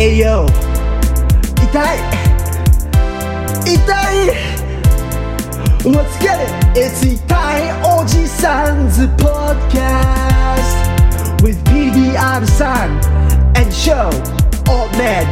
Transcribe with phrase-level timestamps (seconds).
[0.00, 0.46] 栄養
[1.56, 1.98] 痛い。
[3.64, 3.74] 痛
[4.14, 4.30] い。
[5.82, 6.78] Let's get it!
[6.78, 9.82] It's 痛いおじさんズ Podcast
[11.42, 12.92] with BDR さん
[13.58, 14.06] and show
[14.70, 15.26] old man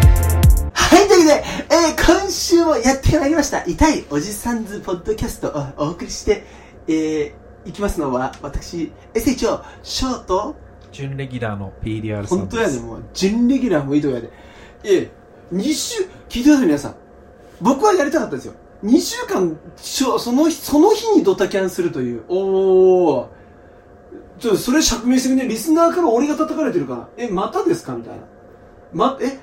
[0.72, 3.64] はい、というわけで、えー今週もやってまいりました。
[3.64, 5.48] 痛いおじさんズポッドキャスト
[5.78, 6.42] をお送りして、
[6.88, 7.32] えー、
[7.68, 10.56] いきますのは私 SHO ショート。
[10.90, 13.04] 準レギュラーの PDR さん本当やねもう。
[13.14, 14.26] 準レギュラーもいいとこやで。
[14.26, 14.30] い
[14.86, 15.10] え
[15.52, 16.94] 2週聞いてください皆さん。
[17.60, 18.54] 僕はやりたかったですよ。
[18.84, 22.22] 2週間その日その日にドタキャンするという。
[22.28, 23.28] おお
[24.56, 25.42] それ釈明してくれ。
[25.44, 27.08] ねリスナーから俺が叩かれてるから。
[27.16, 27.94] えまたですか？
[27.96, 28.22] みたいな。
[28.92, 29.38] まえ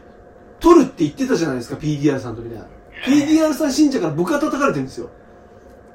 [0.60, 2.68] 取るって言ってたじゃないですか PDR さんとみたいな。
[3.06, 5.10] PDR さん信者から僕が叩かれてるんですよ。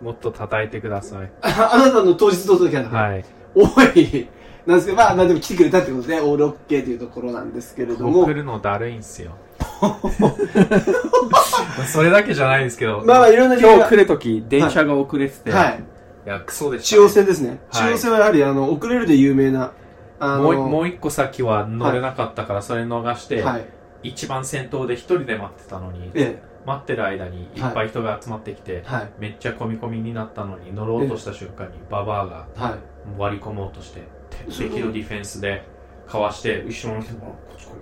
[0.02, 1.30] もっと叩いてください。
[1.42, 3.24] あ あなたの当日ドタキャンではい。
[3.54, 3.64] お
[3.98, 4.28] い
[4.68, 8.20] なんですけど、まあ、まあでも来てくれたってことで、オールオッケーというところなんですけれども。
[8.20, 9.32] 送るのだるいんすよ
[11.86, 15.82] それだけじゃないですけどまあまあいろんな今日来るとき電車が遅れてて、はい。
[16.26, 17.48] いやクソでした、中央線ですね。
[17.48, 19.72] はい中央線はやはり、あの、遅れるで有名な、
[20.20, 23.64] あの、もうもう一個先は乗れなかったからそれ逃して、はい。
[24.02, 28.82] 一番先頭で一人で待ってたのにえ待ってる間にいっぱい人が集まってきて、え。
[28.84, 29.08] はい。
[29.18, 32.74] めっちゃ込み込みになったのに乗ろうとした瞬間にババアがはい。
[33.16, 35.64] 割り込もうとして鉄壁のディフェンスで
[36.06, 37.76] かわして後ろの人もこっち来いよ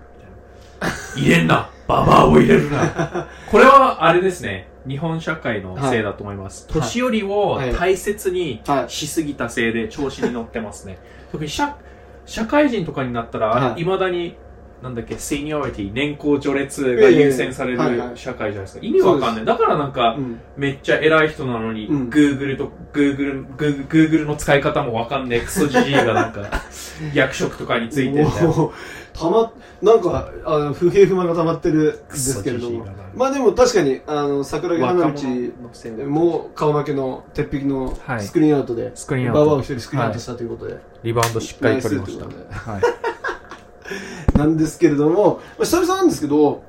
[0.80, 0.96] みたいな。
[1.16, 1.70] 入れんな。
[1.86, 3.28] ババアを入れるな。
[3.50, 4.68] これはあれですね。
[4.88, 6.80] 日本社会のせいだと思います、はい。
[6.80, 7.72] 年寄りをはい。
[7.72, 10.98] 大切にはいしすぎたせいで調子に乗ってますね。
[11.32, 11.76] 特に社
[12.24, 13.82] 社会人とかになったらはい。
[13.82, 14.36] いまだに
[14.82, 17.78] なんだっけ、セニョリティ、年功序列が優先される
[18.14, 18.86] 社会じゃないですか。
[18.86, 19.44] 意味わかんない。
[19.44, 20.40] だからなんか、うん。
[20.56, 22.08] めっちゃ偉い人なのに、うん。
[22.10, 26.42] Google と、Google、Google の使い方もわかんねえクソじじいがなんか、
[27.14, 28.24] 役職とかについて
[29.14, 32.86] たま、なんか、あの、不平不満が溜まってるんですけれども。
[33.14, 38.20] まあでも確かに、あの、桜木花道若者のせいでも顔負けの鉄壁のはい。
[38.20, 39.40] スクリーンアウトで、スクリーンアウト。
[39.40, 42.26] ババアを一人スクリーンアウトしたということで、リバウンドしっかり取りました。
[44.36, 46.62] なんですけれども、まあ、久々なんですけど、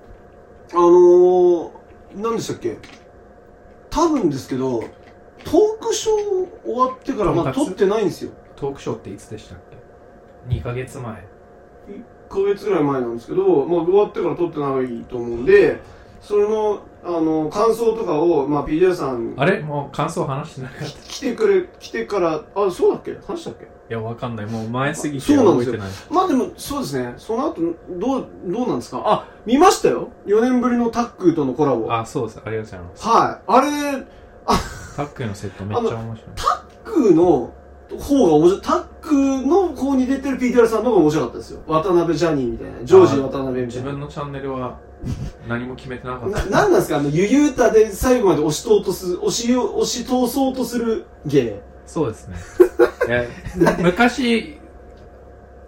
[0.71, 1.69] あのー、
[2.15, 2.77] 何でしたっけ？
[3.89, 4.79] 多分ですけど、
[5.43, 7.75] トークショー終わってからまだとんかつ？
[7.77, 8.31] 撮ってないんですよ。
[8.55, 9.59] トークショーっていつでしたっ
[10.49, 11.13] け ?2 ヶ月前。
[11.13, 11.23] 1
[12.29, 15.79] ヶ月ぐらい前なんですけど、まあ、終わってから撮ってないと思うんで、
[16.21, 19.59] それの、あの、感想とかを、まあ、PJ さん、あれ？
[19.61, 20.69] もう感想話してな。
[20.69, 20.71] い
[21.07, 23.17] 来てくれ、来てから、あ、そうだっけ？
[23.25, 23.67] 話したっけ？
[23.89, 24.45] や、わかんない。
[24.45, 25.91] もう前すぎてそうなんですよ覚えてない。
[26.09, 27.13] まあでも、そうですね。
[27.17, 29.01] その後、どう、どうなんですか？
[29.05, 31.85] あ、見ましたよ ?4 年ぶりのタックとのコラボ。
[31.87, 31.99] はい。
[32.01, 32.41] あ、そうです。
[32.45, 33.07] ありがとうございます。
[33.47, 34.05] あれ、
[34.95, 36.31] タックのセットめっちゃ面白い。
[36.35, 37.53] タックの
[37.99, 38.61] 方が面白い。
[38.61, 39.13] タック
[39.47, 41.61] の方に出てる PTR さんの方が面白かったですよ。
[41.67, 42.83] 渡辺ジャニーみたいな。
[42.83, 43.91] ジョージ渡辺みた自いな。
[43.91, 44.79] 分のチャンネルは
[45.47, 46.49] 何も決めてなかっな、た。
[46.49, 46.97] なんなんですか？
[46.97, 51.61] あの、ゆゆうたで最後まで押し通とす、押し、押し通そうとする芸。
[51.85, 52.35] そうですね。
[53.07, 53.23] いや
[53.79, 54.59] 昔、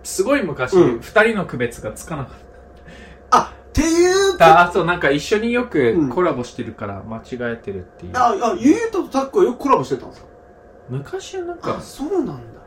[0.03, 2.35] すごい昔、うん二人の区別がつかなかっ
[3.31, 4.59] あ、っていうた。
[4.59, 8.11] あ、あとなんか一緒にようんくコラボしてるから間違えてるっていう。
[8.16, 10.27] あ、あ、ゆゆうたとタックはよくコラボしてたんですか？
[10.89, 12.59] 昔はなんあ、か、そうなんだ。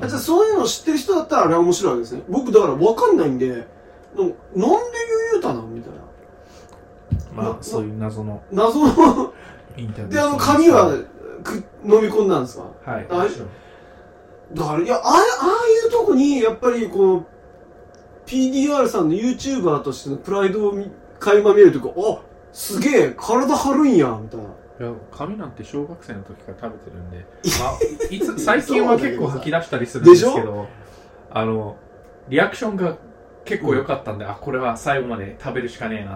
[0.00, 2.22] あじゃあそういうの知ってる人だったらあれは面白いわけですね。
[2.28, 4.66] 僕だから分かんないんで、でもなんでゆ
[5.34, 5.92] ゆうたなんみたい
[7.36, 7.42] な。
[7.42, 9.32] なまあそういう謎の謎の、
[9.76, 10.12] インタビュー。
[10.12, 10.90] で、あの、紙は
[11.46, 12.64] く飲み込んだんですか？
[12.90, 13.06] はい。
[13.08, 13.26] あ
[14.54, 17.24] だから、いや、ああいうとこに、やっぱりこう、
[18.26, 22.20] PDR さんの YouTuber としてのプライドを見垣間見るというか、あ、
[22.52, 24.44] すげえ、体張るんや、みたいな。
[24.78, 27.24] いや、紙なんて小学生の時から食べてるんで、
[27.58, 30.68] まあ、いつ、最近は結構吐き出したりするんですけでど、
[31.30, 31.76] あの、
[32.28, 32.96] リアクションが
[33.44, 36.14] 結構良かったんで、あ、これは最後まで食べるしかねえな。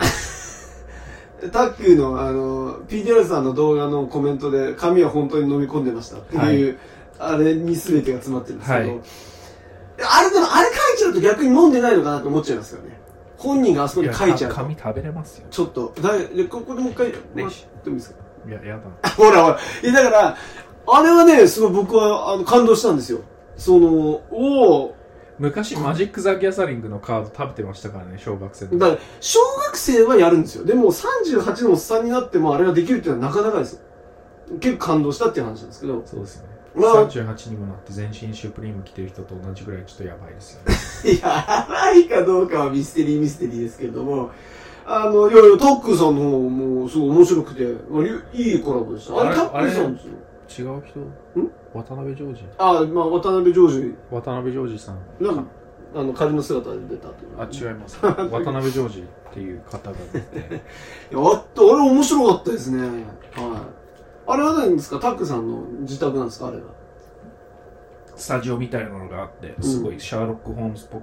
[1.48, 6.78] タックーの、あの、PDR さんの動画のコメントで、紙は本当に飲み込んでましたっていう、
[7.18, 9.00] あれに全てが詰まってるんですけど、はい
[10.02, 12.98] あれでも、あれ書いちゃうと逆に飲んでないのかなと思っちゃいますよね。
[13.36, 14.56] 本人があそこに書いちゃうと。
[14.56, 15.46] 紙食べれますよ。
[15.50, 17.48] ちょっと、だいでここでもう一回もらってもい
[17.93, 18.16] いですか
[18.46, 19.10] いや、やだ。
[19.10, 19.58] ほらほら。
[19.82, 20.36] いや、だから、
[20.86, 23.20] あれはね、すごい僕はあの感動したんですよ。
[23.56, 24.96] その、おお
[25.40, 28.66] 昔、マジック・ザ・ギャザリングのカード食べてましたからね、小学生。
[28.66, 30.64] だから、小学生はやるんですよ。
[30.64, 33.81] でも、38のおっさんになってもあれができるっていうのはなかなかですよ。
[34.60, 36.02] 結構感動したっていう話なんですけど。
[36.04, 36.50] そうですね。
[36.75, 41.19] まあ38にもなって全身シュプリーム着てる人と同じぐらいちょっとやばいですよね。
[41.22, 44.31] やばいかどうかはミステリーミステリーですけれども、
[44.86, 49.20] あの、いやいや、タックさんの方もすごい面白くて、まあいいコラボでした。
[49.20, 50.10] あれ、あれタックさんですよ。
[50.58, 51.00] 違う人？
[51.41, 51.50] ん？
[51.73, 52.44] 渡辺ジョージ？
[52.58, 54.99] あ、まあ、渡辺ジョージ、渡辺ジョージさん。
[55.20, 55.44] なんか、
[55.94, 57.99] あの仮の姿で出たとあ違います。
[58.05, 60.43] 渡辺ジョージっていう方が出てい
[61.17, 62.81] やああれ面白かったですね。
[62.81, 62.93] はい。
[64.26, 64.99] あれは何ですか？
[65.00, 66.49] タックさんの自宅なんですか？
[66.49, 66.62] あれは。
[68.17, 71.03] スタジオみたいなのがあってすごいシャーロック・ホームズっぽく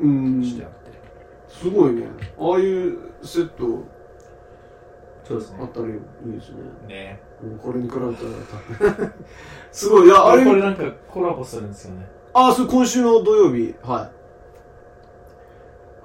[0.00, 0.42] うん。
[0.44, 0.76] してあって、
[1.48, 2.06] すごいね。
[2.38, 3.64] ああいうセット。
[5.24, 5.58] そうですね。
[5.62, 5.94] あったらいい
[6.32, 6.56] ですね。
[6.88, 7.20] ね。
[7.26, 7.31] うん
[7.62, 8.06] これに比べた
[9.02, 9.12] ら
[9.70, 10.06] すごい。
[10.06, 10.44] いやあれ。
[10.44, 12.06] これなんかコラボするんですよね。
[12.34, 13.74] あそれ今週の土曜日。
[13.82, 14.10] はい。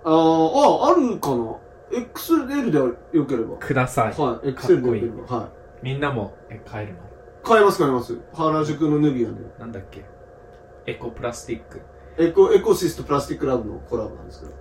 [0.03, 1.55] あーああるかな
[1.91, 2.77] ？XL で
[3.17, 3.57] よければ。
[3.57, 4.13] ください。
[4.13, 5.49] はい XL でよければはい。
[5.83, 6.99] みんなもえ買えるの？
[7.43, 8.17] 買えます買えます。
[8.33, 9.35] 原宿のヌビアで。
[9.59, 10.03] なんだっけ？
[10.85, 11.81] エコプラスティック。
[12.17, 14.53] エコエコシスとプラスティックラブのコラボなんですけど。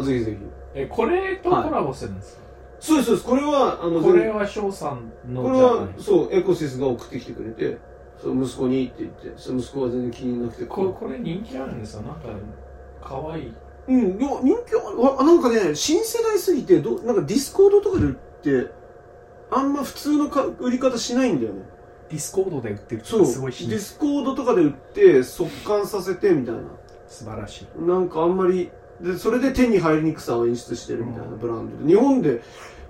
[0.00, 0.38] あぜひぜひ。
[0.74, 2.42] えこれとコラボするんですか、
[2.80, 3.28] そうですそうです。
[3.28, 7.78] これはあのこれは翔さんのこれはそうエコシスが送ってきてくれて
[8.20, 12.02] そう息子にって言ってそう息子は全然気になくてここれ人気あるんですよ。
[12.02, 12.28] なんか
[13.06, 13.42] かわい。
[13.42, 13.52] い
[13.88, 18.72] うんいや人気はあなんかね新世代すぎてどなんかディスコードとかで売って
[19.50, 21.62] あんま普通のか売り方しないんだよね。
[22.08, 26.62] ディスコードで売ってるそうすごいしディスコードとかで売って即完させてみたいな。
[27.08, 27.82] 素晴らしい。
[27.82, 28.70] なんかあんまり
[29.02, 31.88] でそれで手に入りにくさを演出してるみたいなブランドで。
[31.88, 32.42] 日本で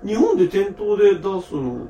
[0.04, 1.86] 日本で店頭で出すの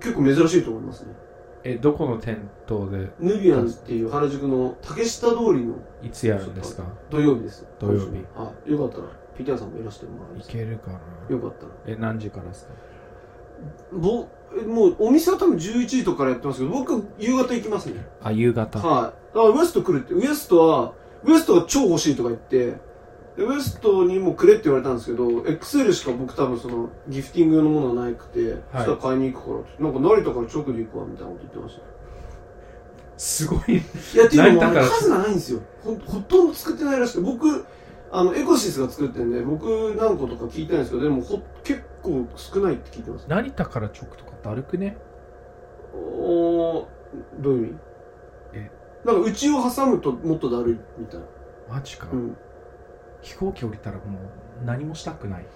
[0.00, 1.14] 結構珍しいと思いますね。
[1.62, 6.84] えどこの店頭でヌビアンっていう原宿の竹下通りのいつやるんですか？
[7.10, 7.66] 土曜日です。
[7.78, 8.06] 土曜日。
[8.34, 9.04] はいよかったら
[9.36, 10.48] ピティアさんもいらしてもらいいます。
[10.48, 10.98] けるかな？
[11.28, 11.72] よかったら。
[11.86, 12.72] え何時からですか？
[13.92, 14.26] ぼ
[14.58, 18.06] えもうお店は多分11時とかからやってますけど僕夕方行きますね。
[18.22, 18.78] あ夕方。
[18.78, 19.38] はい。
[19.38, 20.92] あウエスト来るってウエストは
[21.24, 22.76] ウエストが超欲しいとか言って
[23.40, 29.82] でウエストにもくれって言われたんですけど XL しか僕多分そのギフティング用のものはなくて、そしたら買いに行くからって。
[29.82, 31.82] なんか成田から直で行くわみたいなこと言ってました
[33.16, 33.82] すごいい
[34.16, 35.60] やっていうのも数がないんですよ。
[35.82, 37.24] ほほとんど作ってないらしくて。
[37.24, 37.64] 僕
[38.12, 43.26] あのエコシスが作ってんで僕何個とか聞いてないんですけどでもほ結構少ないって聞いてます。
[43.28, 44.98] 成田から直とかだるくね？
[45.94, 46.86] おー
[47.38, 47.76] どういう意味？
[48.54, 48.70] え。
[49.04, 51.26] なんか内を挟むともっとだるいみたいな。
[51.68, 52.36] マジか、うん
[53.22, 54.18] 飛行機降りたらも
[54.62, 55.46] う何もしたくない。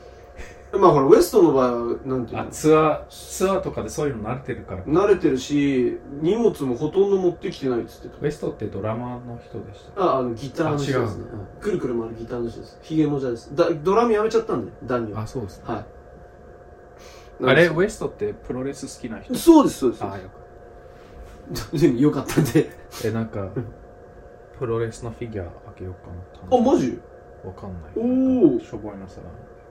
[0.73, 4.83] まあほらウエストの場合はなんていうあのツアーツアーとかでそういうの慣れてるから。
[4.85, 9.93] 慣れてるし荷物もほとんど持ってきてないっつってウエストってドラマの人でした。
[9.93, 11.25] たああのギターの人ですね。
[11.33, 11.61] うん。
[11.61, 12.79] くるくる回るギターの人です。
[12.83, 13.55] ヒゲもじゃです。
[13.55, 15.23] だドラムやめちゃったんでダニは。
[15.23, 15.85] あそうですね、はい。
[17.45, 19.35] あれウエストってプロレス好きな人？
[19.37, 20.05] そうですそうです。
[20.05, 20.39] あよか
[21.77, 22.65] っ よかったんで。
[23.01, 23.49] たえなんか
[24.59, 26.11] プロレスのフィギュアあげようか
[26.43, 26.49] な。
[26.49, 26.99] とあマジ？
[27.45, 27.93] わかんない。
[27.97, 28.51] おー。
[28.51, 29.21] なんかしょぼいのさ。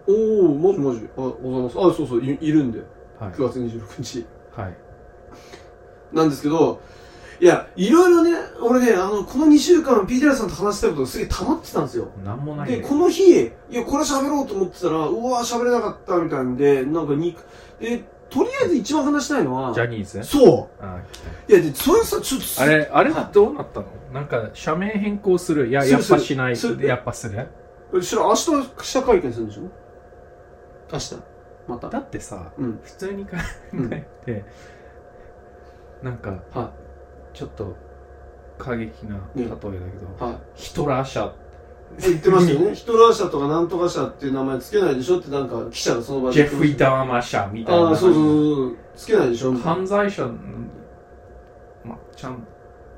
[0.07, 0.11] お
[0.51, 1.09] おマジマジ。
[1.17, 1.77] あおはようございます。
[1.79, 2.79] あそうそういいるんで。
[3.19, 3.31] はい。
[3.31, 4.25] 9月26日。
[4.55, 4.77] はい。
[6.11, 6.81] なんですけど
[7.39, 12.07] いやいろいろね俺ねあのこの2週間 PTR さんと話したいことがすげえ溜まってたんですよ。
[12.23, 17.35] なんもないで、ねこの日、いや、これ喋ろうと思ってたら、うわ喋れなかったみたいんで、なんかに、
[17.79, 20.23] で、とりあえず一番話したいのは、ジャニーズ？
[20.23, 20.69] そ
[21.49, 21.51] う。
[21.51, 23.87] いや、で、それさ、ちょっと、たあれあれはどうなったの？
[24.13, 25.67] なんか社名変更する。
[25.67, 26.55] いややっぱしない。
[26.81, 27.39] やっぱする？
[27.39, 27.45] い、
[28.01, 28.45] 知らん明日
[28.79, 29.61] 記者会見するんでしょ？
[30.91, 31.15] 明日。
[31.67, 31.89] また。
[31.89, 32.79] だってさうん。
[32.83, 33.31] 普通に考
[33.91, 34.45] えて、
[36.01, 36.71] なんかは
[37.33, 37.75] ちょっと
[38.57, 39.79] 過激な例えだけど、い。
[40.19, 40.37] はい。
[40.55, 41.33] ヒトラー社
[41.99, 42.75] 言ってましたよね。
[42.75, 45.19] ヒトラー社とかなんとか社っていう名前つけないでしょ？
[45.19, 46.47] ってなんか記者がその場でジェ。
[46.57, 48.77] フリー・ダーマー社みたいなああ、そうそうそう。
[48.95, 49.53] つけないでしょ？
[49.53, 50.27] 犯罪者
[51.83, 52.47] まちゃん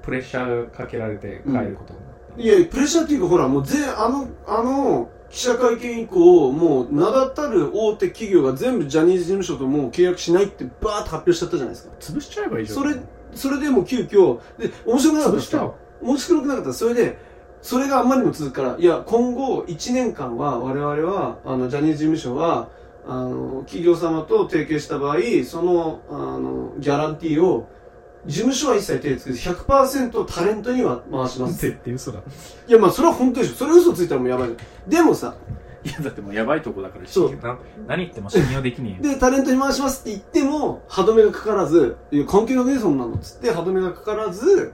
[0.01, 11.93] プレッシャーかけられて帰ることになった、いや、プレッシャーっていうか、ほら、もうぜ、あの、あの、記者会見以降、もう、名だたる大手企業が全部ジャニーズ事務所ともう契約しないってバーッと発表しちゃったじゃないですか。
[11.99, 12.95] 潰しちゃえばいいじゃんそれ、
[13.33, 17.17] それでもう急遽、で、面白くなかった潰しちゃおう面白くなかったそれで、
[17.61, 22.69] それがあんまりにも続くから、いや、今後1年間は、我々は、あの、ジャニーズ事務所は、
[23.07, 27.67] あの、企業様と提携した場合、その、あの、ギャランティーを、
[28.25, 31.57] 事務所は一切手つけず、100%タレントには回します。
[31.61, 32.19] 絶対嘘だ。
[32.67, 33.55] いや、まあ、それは本当でしょ。
[33.55, 34.89] それ嘘ついたらもうやばいじゃん。
[34.89, 35.35] でもさ、
[35.83, 37.35] いやだってもうやばいとこだからそう。
[37.35, 39.13] な何言っても信用できねえよ。
[39.13, 44.73] で、タレントに回しますって言っても、歯止めがかからず、いや、関係なくねそんなのっつって、歯止めがかからず、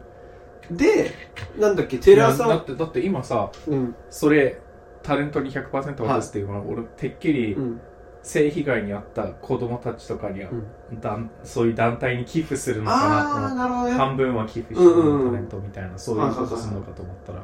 [0.71, 1.11] で、
[1.59, 2.45] なんだっけ、テレ朝。
[2.45, 4.61] いやだってだって今さうん、それ
[5.03, 7.81] タレントに100%渡すっていうのは、俺てっきりうん、
[8.23, 11.01] 性被害に遭った子供たちとかには、うん。
[11.01, 17.43] だんそういう団体に寄付するのかなって半分は寄付してタレントみたいなそういうことするのかと思ったら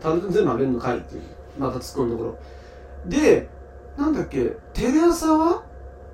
[0.00, 1.22] タレント全部あげるのかいっていう。
[1.58, 2.38] また突っ込むところ。
[3.06, 3.48] で、
[3.96, 5.62] なんだっけ、テレ朝は、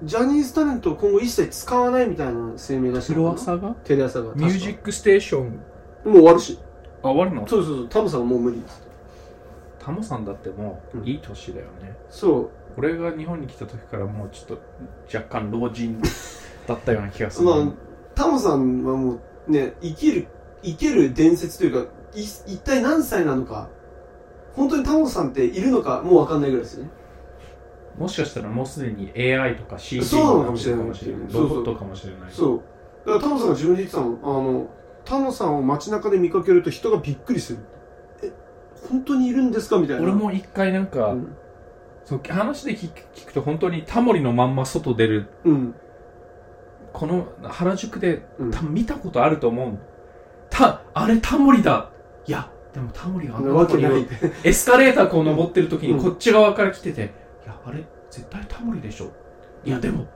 [0.04, 3.56] ジャニーズタレントを今後一切使わないみたいな声明出したのかな？
[3.56, 3.74] が？
[3.84, 4.34] テレ朝が。
[4.34, 5.60] ミュージックステーション
[6.04, 6.58] もう終わるし。
[7.02, 7.48] あ終わるの？
[7.48, 8.62] そうそうそう、タムさんはもう無理。
[9.84, 14.62] タモさんだってもううんいい年だよね、そう俺が日本に来た時からもうちょっと
[15.14, 16.00] 若干老人
[16.66, 17.68] だったような気がする、まあ
[18.14, 20.28] タモさんはもうね生きる
[20.62, 23.70] 生ける伝説というかい一体何歳なのか
[24.54, 26.90] 本当にタモさんっているのかもう分かんないぐらいですよね。
[27.98, 30.86] もしかしたらもうすでに AI とか CG そうなのかもしれない。
[30.86, 32.30] ロボットかもしれない。
[32.30, 32.60] そう
[33.06, 34.66] だからタモさんが自分で言ってたのあの
[35.04, 37.58] タモさんを街中で見かけると人がびっくりする。
[38.22, 38.32] え
[38.90, 40.02] 本当にいるんですかみたいな。
[40.02, 41.36] 俺も一回なんか、うん
[42.04, 42.90] そう話で聞
[43.26, 45.28] くと本当にタモリのまんま外出る。
[45.44, 45.74] うん。
[46.92, 48.50] この原宿でうん。
[48.50, 49.78] 多分見たことあると思う。
[50.50, 51.90] たあれタモリだ。
[52.26, 54.06] いやでもタモリがあんなにわけない。
[54.44, 56.02] エスカレーターこう登ってる時にうん。
[56.02, 57.12] こっち側から来てて、
[57.44, 59.12] いやあれ絶対タモリでしょ。
[59.64, 60.06] いやでも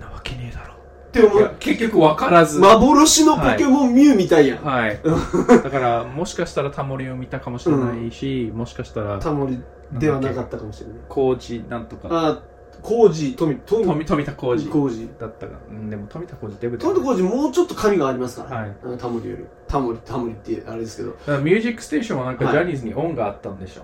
[0.00, 0.74] なわけねえだろ。
[1.08, 2.58] って思いうや結局分からず。
[2.58, 5.00] 幻のポケモンミュウみたいやん、はい。
[5.62, 10.98] だからもしかしたらタモリを見たかもしれないし、もしかしたらタモリではなかったかもしれない。
[11.08, 12.42] コージなんとかあ
[12.80, 15.08] コウジ富富富富田浩二コウジ。
[15.18, 18.76] だったがうんでも富田浩二デブだ富田コウジもうちょっと神がありますから、はい。
[18.84, 19.44] あのタモリより。
[19.66, 21.40] タモリタモリってあれですけど。
[21.40, 22.54] ミュージックステーションはなんかはい。
[22.54, 23.82] ジャニーズに恩があったんでしょ、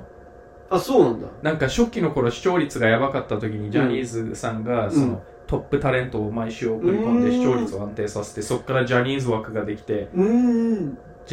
[0.71, 1.27] あそうなんだ。
[1.43, 7.33] なんか初期の頃視聴率がやばかった時にジャニーズさんがその、うんトップタレントを毎週送り込んでうん。
[7.33, 10.19] 視聴率を安定させてそこからジャニーズ枠ができてジ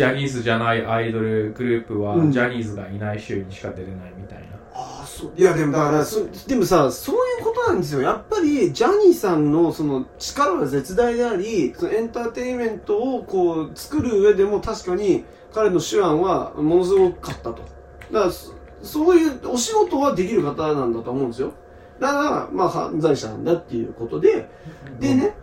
[0.03, 2.31] ャニーズじゃないアイドルグループはうん。
[2.31, 4.50] ジャニーズがいない週にしか出れないみたいな、
[5.35, 6.05] いやでもだから
[6.47, 8.01] でもさそういうことなんですよ。
[8.01, 17.63] やっぱりジャニーさんのその力は絶大でありそのエンターテインメントをこう作る上でも確かに彼の手腕はものすごかったと。
[18.11, 18.31] だから
[18.83, 21.53] そういうお仕事はできる方なんだと思うんですよ。
[21.99, 24.49] だからまあ犯罪者なんだっていうことで。
[24.99, 25.35] でね、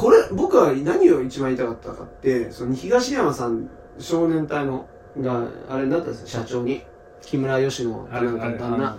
[0.00, 3.68] これ、僕は何を一番言いたかったかって、その東山さん、
[3.98, 4.86] 少年隊の、
[5.18, 6.82] が、あれになったんですよ、社長に。
[7.22, 8.98] 木村佳乃あれなんか旦那。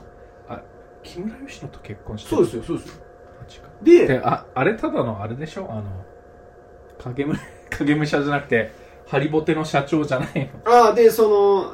[0.50, 0.62] あ
[1.04, 3.02] 木村佳乃と結婚してそうですよ、そうですよ。
[3.82, 5.68] で、でああれただのあれでしょ？
[5.70, 5.84] あの
[7.04, 7.36] 影武
[7.72, 8.72] 影武者じゃなくて
[9.08, 10.72] ハリボテの社長じゃないの。
[10.72, 11.74] ああ、で、その、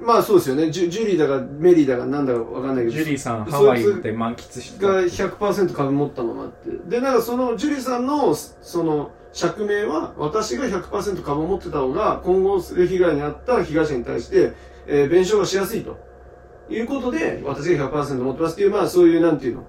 [0.00, 4.92] まあそうですよね、ジュジュリーだかメリーだかなんだかわかんないけど、ジュリーさんハワイで満喫してた。
[4.92, 6.70] が100%株持ったままって。
[6.88, 14.52] で、なんかそのジュリーさんの、その、釈明は、私が100%株を持ってた方が、今後被害に遭った被害者に対して、
[14.86, 15.96] えー弁償がしやすいと。
[16.70, 19.64] いうことで、私が100%持ってますっていう、まあそういう、なんていうの？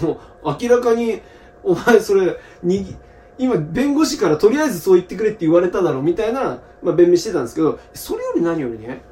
[0.00, 1.20] もう、明らかに、
[1.64, 2.96] お前それ、に、
[3.36, 9.02] 今、弁護士からとりあえずそう言ってくれって言われただろうみたいな、まあ弁明してたんですけど、それより何よりね、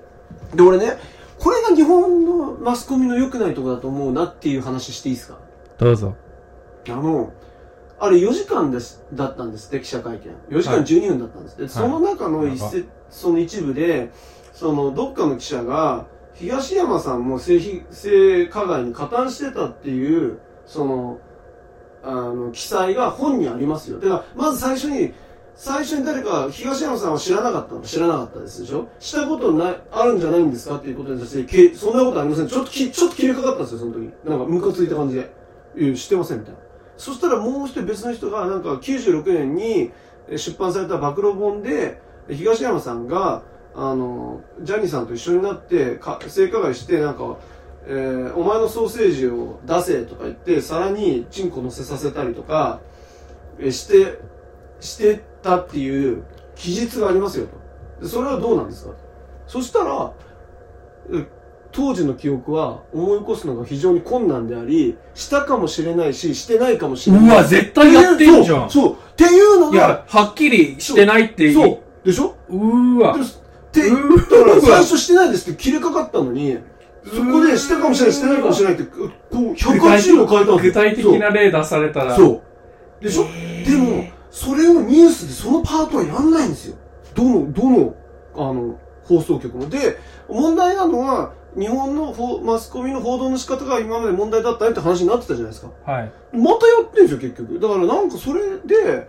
[0.55, 0.97] で、俺ね、
[1.41, 5.39] これが日本のマスコミの良くないところだと思うなっていう話していいですか？
[5.79, 6.15] どうぞ
[6.89, 7.33] あの、
[7.99, 10.57] あれ4時間です、だったんですって、記者会見。
[10.57, 11.69] 4時間12分だったんですって。
[11.69, 14.11] その中の一節、その一部で、
[14.55, 21.19] その、どっかの記者が、東山さんも性被性加害に加担してたっていう、その、
[22.03, 23.99] あの、記載が本にありますよ。
[23.99, 25.13] だから、まず最初に、
[25.57, 27.83] 最初に誰か、東山さんは知らなかったの？
[27.83, 28.89] 知らなかったですでしょ？
[28.99, 32.49] したことない、あるんじゃないんですかっていうことに対して、けそんなことありません。
[32.49, 34.13] ちょっとき、ちょっと切れかかったんですよ、その時。
[34.25, 35.33] なんか、ムカついた感じで。
[35.77, 36.61] いや、知ってません、みたいな。
[36.97, 39.93] そしたらもう一人別の人が、なんか96年に
[40.37, 43.43] 出版された暴露本で、東山さんが、
[43.77, 47.37] あの、ジャニーさんと一緒になって、か性加害して、なんか、
[47.87, 52.81] えーお前のソーセージを出せとか言って、皿にチンコ乗せさせたりとか、
[53.59, 54.19] えして、
[54.81, 57.47] してたっていう記述がありますよ
[57.99, 58.05] と。
[58.05, 58.93] でそれはどうなんですか？
[59.47, 60.13] そしたら、
[61.13, 61.27] え
[61.73, 67.29] 当時の記憶は思い起こすのが非常に困難であり、したかもしれないし、してないかもしれない。
[67.29, 68.93] うわ絶対やってんじゃんそう。
[68.93, 71.69] っていうのが、いやはっきりしてないってそう。
[71.69, 72.35] そうでしょ？
[72.49, 73.25] うーわで
[73.81, 76.59] って、うーだから最初してないですって切れかかったのに、
[77.05, 82.43] そこでしたかもしれない、してないかもしれないって、こう、180度変えたん具体的な例出されたらそ
[83.01, 83.05] う。
[83.05, 83.25] でしょ？
[83.69, 86.77] でも、それをニュースでそのパートはやんないんですよ。
[87.15, 87.95] どの、どの、
[88.37, 89.69] あの、放送局も。
[89.69, 92.13] で、問題なのは、日本の
[92.43, 95.71] マスコミの報道の仕方が今まで問題だったねって話になってたじゃないですか。
[95.85, 97.61] はいまたやってんですよ、結局。
[97.61, 99.07] だからなんかそれで、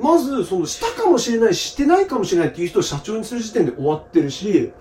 [0.00, 4.72] まず、その、したかもしれない、してないかもしれないっていう人を社長にする時点で終わってるし、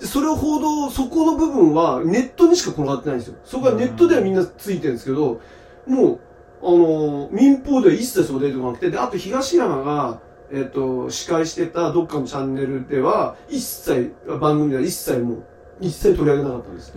[0.00, 3.36] で、それを報道、そこの部分はネットにしか転がってないんですよ。
[3.44, 5.40] そこはネットではみんなついてるんですけど、
[5.86, 6.20] もう、
[6.62, 10.20] あの、民放では一切そう出てこなくて、で、あと東山が、
[10.52, 15.44] えっ、と、司会してたどっかのチャンネルでは、一切、番組では一切もう、
[15.80, 16.92] 一切取り上げなかったんです。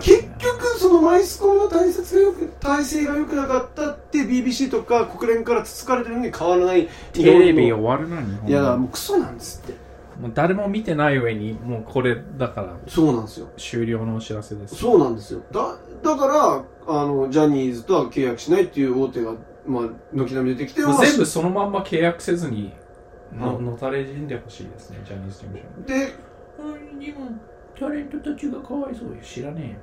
[0.00, 9.72] 結局そのマイスコミの体質がよく体制が良くなかったって BBC とか国連からつつかれてるのに変わらないテレビ終わるな日本いやもうクソなんですって。
[10.20, 13.48] もう誰も見てない上にもうこれだからそうなんですよ。
[13.56, 14.76] 終了のお知らせです。
[14.76, 15.40] そうなんですよ。
[15.50, 19.32] だだからあのジャニーズとは契約しないっていう大手が、
[19.66, 22.74] まあ、軒並み出てきて、まあ全部そのまんま契約せずに
[23.32, 23.64] の,、うん。
[23.64, 25.86] のたれ死んでほしいですねジャニーズ事務所。
[25.86, 26.12] で
[26.98, 27.30] にでも
[27.76, 29.14] タレントたちがかわいそうよ。
[29.22, 29.78] 知らね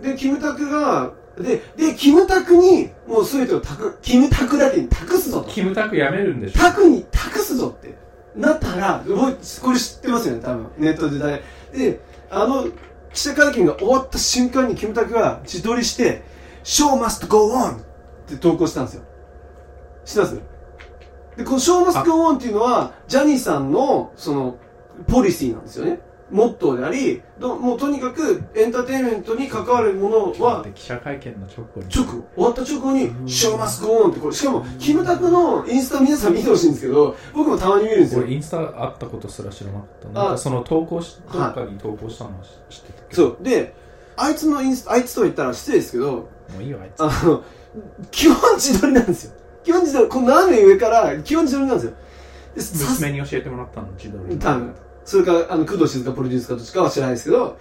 [0.00, 6.58] でキムタクがででキムタクにもう全てを託キムタクだけに託すぞとキムタクやめるんでしょ？
[6.58, 7.96] タクに託すぞって
[8.36, 10.68] なったら、これ知ってますよね、多分。
[10.78, 11.42] ネットで大。
[11.72, 12.00] で、
[12.30, 12.68] あの、
[13.12, 16.22] 記者会見が終わった瞬間にキムタクが自撮りして、
[16.62, 17.78] Show must go on!
[17.78, 17.80] っ
[18.28, 19.02] て投稿したんですよ。
[20.04, 20.40] 知ってます？
[21.36, 24.56] で、この Show must go on っていうのは、ジャニーさんの、その、
[25.08, 25.98] ポリシーなんですよね。
[26.30, 38.32] モットーであり、どもうとにかくエンターテインメントに関わるものは、記者会見の直後に直後、終わった直後に、Show must go on ってこれ、しかも、キムタクのインスタ皆さん見てほしいんですけど、僕もたまに見るんですよ俺。
[38.32, 42.36] インスタあったことすら知らなかったなんかその投稿しどっかに投稿したのは
[42.68, 43.44] 知ってたけど、そう。
[43.44, 43.74] で、
[44.16, 47.42] あいつのインスタ、あいつとは言ったら失礼ですけど、もういいよあいつあの、
[48.10, 49.32] 基本自撮りなんですよ。
[49.64, 51.92] 基本自撮り、この斜め上から基本自撮りなんですよ。
[52.56, 54.74] 娘に教えてもらったの自撮り多分
[55.08, 57.56] それか、あの、工藤静香プロデュースかどっちかは知らないですけど、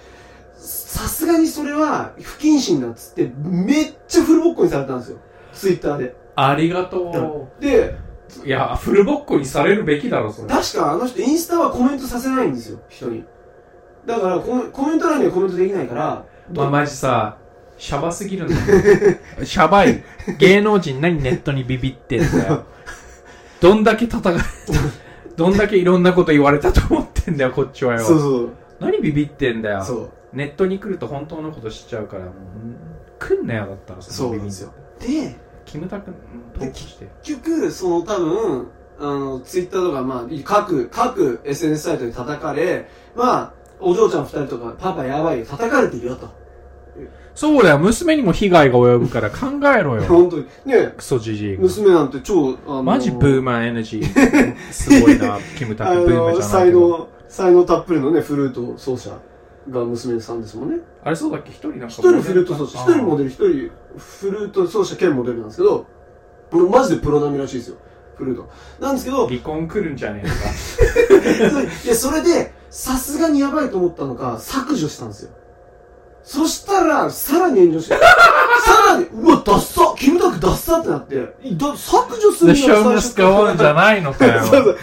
[0.58, 5.20] さすがにそれは不謹慎だっつって、めっちゃフルボッコにされたんですよ。
[5.54, 6.13] ツイッターで。
[6.36, 7.96] ありがとで、
[8.44, 13.24] ういやフルボッコにされるべきだろそれ確かあの人インスタはコメントさせないんですよ、人に。
[14.06, 17.38] だからコメコメント欄にはコメントできないから、まあマジさ
[17.77, 20.04] シャバすぎるんだよシャバい
[20.38, 22.66] 芸能人何ネットにビビってんだよ
[23.62, 24.50] どんだけ叩かれ
[25.38, 28.50] どんだけいろんなこと言われたと思ってんだよこっちはよそうそう。
[28.79, 30.10] 何ビビってんだよそう。
[30.34, 32.34] ネットに来ると本当のこと知っちゃうからもう
[33.19, 34.72] 来んなよだったらそうなんですよ。
[35.00, 36.12] で、キムタク
[36.74, 38.67] して結局、その多分、
[39.00, 46.29] あの、ツイッターとか、まあ、各、各 SNS サイトで叩かれ、まあ、お嬢ちゃん二人とか、パパやばいよ、叩かれてるよと。
[47.36, 49.46] そうだよ娘にも被害が及ぶから考
[49.77, 50.46] えろよ 本当に。
[50.65, 59.11] ねクソじじいが娘なんて超、あのマジブーマーエナジーすごいな キムタあクブーマーの、じゃないけど才能たっぷりのね、フルート奏者
[59.70, 60.77] が娘さんですもんね。
[61.03, 61.50] あれそうだっけ？
[61.51, 65.85] 一人なんか一人フルート奏者、一人モデル、一人フルート奏者兼モデルなんですけど、
[66.51, 67.77] もうマジでプロ並みらしいですよ。
[68.16, 68.50] フルート。
[68.79, 75.29] なんですけど、離婚来るんじゃねえのか いや、それで、さすがにやばいと思ったのか、削除したんですよ。
[76.24, 78.01] そしたら、さらに炎上して、 さ
[78.94, 81.27] らに、うわ、ダッサキムタクダッサってなって、だ
[81.77, 84.77] 削除する The なら show must go on じゃないのかよ そうそう。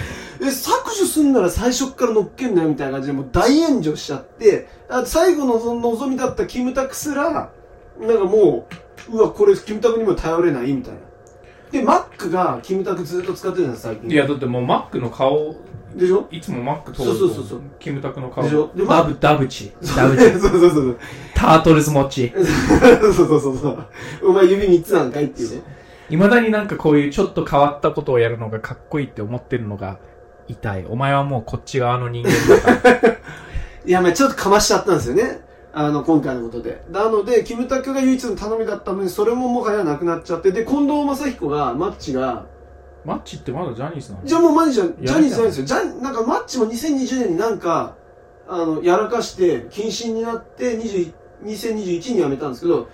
[0.45, 7.51] え、削除すんなら最初っから乗っけんなよみたいな感じでもう大炎上しちゃって、あ最後のその望みだったキムタクすら、
[8.01, 8.67] なんかも
[9.11, 10.99] う、うわ、これキムタクにも頼れないみたいな。
[11.71, 14.11] で、マックがキムタクずっと使ってるじゃない最近。
[14.11, 15.55] いやだってもうマックの顔
[15.97, 16.27] でしょ？
[16.31, 18.71] いつもマック通るとそうそうそうそうキムタクの顔でしょ？
[18.75, 20.99] でダブダブチダブ そうチそうそうそう。
[21.35, 23.87] タートルズモッチそうそうそうそう。
[24.29, 25.63] お前指3つなんかいっていうね。
[26.11, 29.99] いまだになんかこういうちょっと変わったことをやるのがかっこいいって思ってるのが
[30.49, 33.13] 痛いお前はもうこっち側の人間だから
[33.87, 35.41] いや、まあちょっとかましちゃったんですよね。
[35.73, 36.83] あの、今回のことで。
[36.91, 42.47] なので、キムタクが唯一の頼みだったのに、それももはやなくなっちゃって、で、近藤正彦が、マッチが、
[43.05, 44.25] マッチってまだジャニーズなの？
[44.25, 45.67] じゃあもうマジじゃん、ジやャニーズじゃないですよ。
[45.67, 47.97] ジャン、なんかマッチも2020年になんか、
[48.49, 51.13] あの、やらかして、謹慎になって、20
[51.45, 52.89] 2021に辞めたんですけど、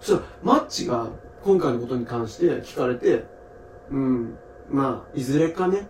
[0.00, 1.08] そしたら、マッチが、
[1.44, 3.24] 今回のことに関して聞かれて、
[3.90, 4.38] うん、
[4.70, 5.86] まあ、いずれかね、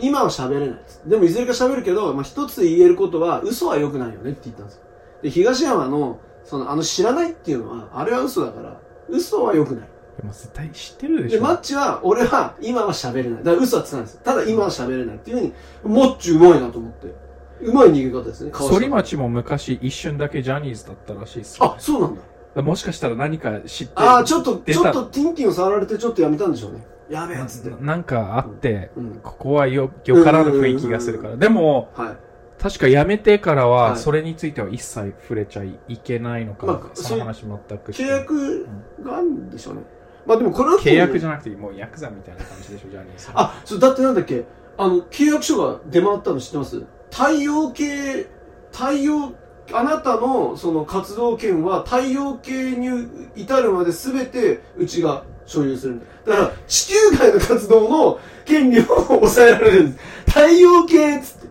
[0.00, 1.02] 今は喋れないです。
[1.06, 4.82] でもいずれか喋るけど、まあ一つ言えることは、嘘は良くないよねって言ったんですよ。
[5.22, 9.88] で、東山の、その、あの知らないっていうのは、あれは嘘だから、嘘は良くない。
[10.16, 13.44] でも絶対知ってるでしで、ょマッチは、俺は、今は喋れない。
[13.44, 14.20] だから嘘はつかないです。
[14.22, 15.52] ただ今は喋れないっていうふうに、
[15.96, 17.14] マッチうまいなと思って。
[17.60, 22.16] うまい逃げ方ですね、反町も昔一瞬だけジャニーズだったらしいっすよあ、そうなん
[22.54, 22.62] だ。
[22.62, 26.84] もしかしたら何か知ってああ、ちょっと、ちょっとティンティンを触られてちょっとやめたんでしょうね。
[27.10, 27.70] やべえっつって。
[27.70, 29.20] ななんかあって、うん。
[29.22, 31.36] ここはよ、よからぬ雰囲気がするから。
[31.36, 32.16] でも、はい。
[32.56, 38.66] 確か辞めてからは、はいそれについては一切触れちゃいけないのか、まあその話全く契約
[39.02, 39.82] があるんでしょうね。
[40.24, 43.28] まあでもこれは、契約じゃなくて、もうヤクザみたいな感じでしょ、ジャニーズ。
[43.34, 44.44] あ、そう、だってなんだっけ
[44.78, 46.82] あの、契約書が出回ったの知ってます？
[47.10, 48.26] 太陽系、
[48.72, 49.32] 太陽、
[49.72, 52.88] あなたのその活動権は太陽系に
[53.36, 56.06] 至るまで全てうちが所有するんだ。
[56.26, 60.04] だから地球外の活動の権利を抑えられるんです。
[60.26, 61.48] 太陽系っつっ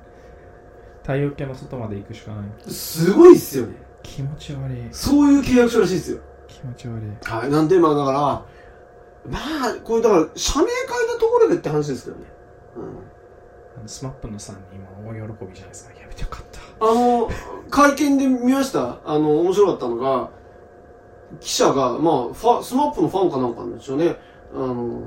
[1.04, 2.46] 太陽系の外まで行くしかない。
[2.64, 2.70] て。
[2.70, 3.76] すごいっすよね。
[4.02, 4.88] 気持ち悪い。
[4.92, 6.20] そういう契約書らしいですよ。
[6.48, 7.02] 気持ち悪い。
[7.24, 7.50] はい。
[7.50, 8.20] なんで、まあだから、
[9.30, 12.26] まあ、これだから、社名変えたところでって話ですけどね。
[13.86, 17.30] スマップの3人今大喜びじゃないですかやめてよかったあの、
[17.70, 19.00] 会見で見ました？
[19.06, 20.30] あの、面白かったのが、
[21.40, 24.16] 記者が、まあ、ファ、スマップのファンかなんかなんでしょうね。
[24.54, 25.02] あの、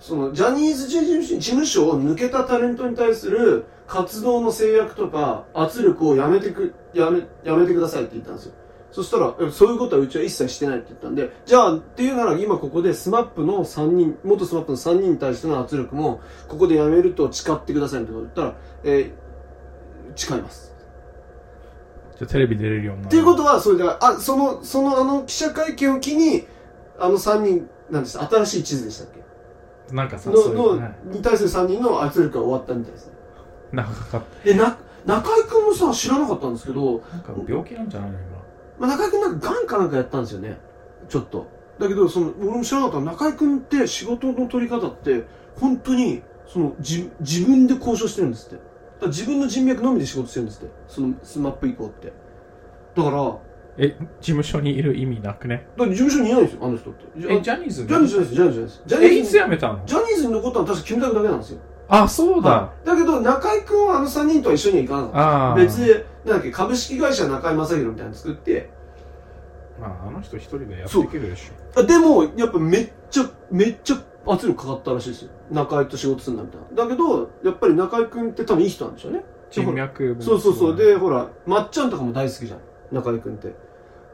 [0.00, 8.52] その、ジャニーズ事務所を抜けたタレントに対する活動の制約とか圧力をやめてく、やめ、やめてくださいって言ったんですよ。
[8.92, 19.26] そしたら、そういうことはうちは一切してないって言ったんで、じゃあ、っていうなら今ここでスマップの3人、元スマップの3人に対しての圧力も、ここでやめると誓ってくださいって言ったら、えー
[20.16, 20.75] 誓います。
[22.18, 26.46] じゃあテレビ出れるようになるっていうことは、それで、あ、その、そのあの記者会見を機に、
[26.98, 29.08] あの3人、なんです新しい地図でしたっ
[29.88, 29.94] け？
[29.94, 33.12] なんかさそういう、ね、に対する3人の圧力が終わったみたいですね。
[33.72, 38.36] なんかえ、な、中居くんもさ、知らなかったんですけど、なんか病気なんじゃないの今
[38.78, 40.58] まあ、中居くんなんかガンかなんかやったんですよね。
[41.08, 41.46] ちょっと。
[41.78, 45.26] だけど、その、俺も知らなかった中居くんって仕事の取り方って、
[45.60, 48.64] 本当に、その、じ、自分で交渉してるんですって。
[49.02, 50.72] 自分の人脈のみで仕事してるんですって。
[50.88, 52.12] その、スマップ以降って。
[52.96, 53.38] だから、
[53.78, 55.66] え事務所にいる意味なくね？
[55.76, 57.04] ら事務所にいないんですよ、あの人って。
[57.20, 58.82] じゃえジャニーズジャニーズです、ジャニーズです。
[58.86, 59.84] ジャニえいつ辞めたの？
[59.84, 61.58] ジャニーズに残ったのは確かキムタクだけなんですよ。
[61.88, 65.18] あそうだ、はいだけど、中井くんはあの3人とは一緒には行かなかった。
[65.18, 68.70] ああ別で、なんだっけ、株式会社中井正宏みたいなの作って、
[69.78, 75.30] まああの人一人でやっていけるでしょあでも、やっぱめっちゃ、めっちゃ圧力かかったらしいですよ。
[75.50, 76.84] 中井と仕事するんだみたいな。
[76.84, 79.24] だけど、やっぱり中井くんって多分いい人なんでしょうね。
[79.50, 80.76] 人脈もそうそうそう。
[80.76, 82.60] で、ほら、まっちゃんとかも大好きじゃん。
[82.92, 83.54] 中井くんって。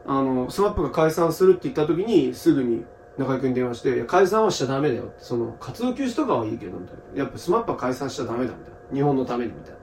[0.07, 2.85] あの、スマップが解散するって言った時に、すぐに
[3.19, 5.15] 中井くんに電話して、いや、解散はしちゃダメだよって。
[5.19, 7.23] その、活動休止とかはいいけど、みたいな。
[7.23, 8.95] やっぱスマップは解散しちゃダメだ、みたいな。
[8.95, 9.79] 日本のために、みたいな。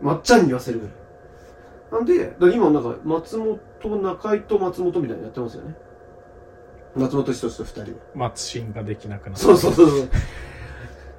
[0.00, 0.94] まっちゃんに言わせるぐらい。
[1.92, 5.76] なんで、今なんか、松本、中井と松本みたいなのやってますよね。
[6.96, 7.92] 松本人志と二人で。
[8.14, 9.40] 松信ができなくなった。
[9.40, 10.08] そうそうそうそう。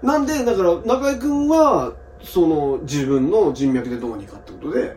[0.05, 4.95] なんで、だから、中井くんは、その、自分の人脈でどうにかってことで、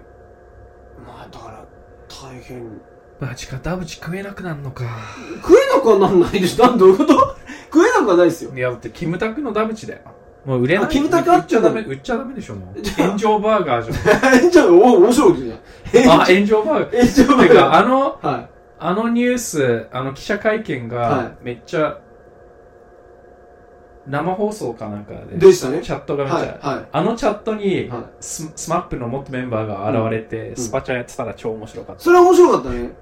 [1.07, 1.65] まあ、だから、
[2.09, 2.81] 大変。
[3.21, 4.85] マジかダブチ食えなくなるのか。
[5.43, 6.65] 食えなくはなんないでしょ。
[6.67, 7.15] なんどういうこと？
[7.73, 8.53] 食えなくはないですよ。
[8.55, 10.01] いやだってキムタクのダブチだよ。
[10.45, 10.85] もう売れない。
[10.85, 12.81] あキムタクあっちゃダメ売っちゃダメでしょもう。
[12.81, 13.09] じゃあ。
[13.09, 16.19] 炎上バーガーじゃ じゃあ、お、面白いことじゃん。
[16.27, 16.63] 炎上。
[16.63, 16.97] バーガー。
[16.97, 22.01] え、ちょっとてかあのはあのニュースあの記者会見はがめっちゃ
[24.07, 25.17] 生放送かなんかい。
[25.29, 25.83] ででしたね。
[25.83, 27.89] チャットがめっちゃ、はあのチャットにい。
[27.89, 28.05] はい。
[28.21, 32.03] ススマップの元メンバーが現れて、んスパチャやってたら超面白かった。
[32.03, 32.93] それは面白かったね。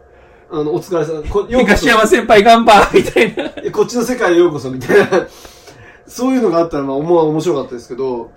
[0.51, 1.25] あの、お疲れさん。
[1.25, 3.51] こようこ東山先輩頑張みたいな。
[3.65, 5.27] そこっちの世界へようこそ、みたいな。
[6.07, 8.31] そういうのがあったら、まあ、思う面白かったですけど、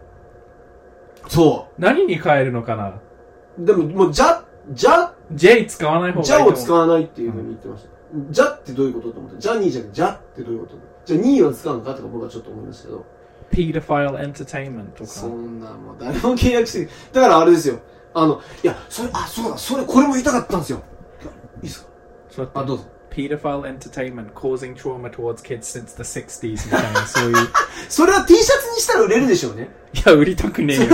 [1.27, 2.89] そ何に変えるのかな？
[2.89, 3.65] う。
[3.65, 7.89] でも、もう、じゃ、じゃ、J 使わない方がいいじゃを使わわないっていうふうに言ってました。
[8.31, 9.39] じゃってどういうことと思って。
[9.39, 10.75] ジャニーじゃなくて、じゃってどういうこと？
[11.05, 13.05] じゃあ、2位は使うのかとか僕はちょっと思いますけど。
[13.51, 15.09] Pedophile Entertainment とか。
[15.09, 17.79] そんな、もう誰も契約して、だからあれですよ。
[18.13, 20.81] あの、いや、それ、あ、そうだ、それ、これも言いたかったんですよ。
[21.61, 21.85] いいです
[22.35, 22.43] か？
[22.43, 22.83] ってあ、どうぞ。
[23.11, 27.35] Pedophile Entertainment causing trauma towards kids since the 60s みたいな、そういう。
[27.89, 29.69] それは T シャツにしたら売れるでしょうね。
[29.93, 30.85] いや、売りたくねえよ。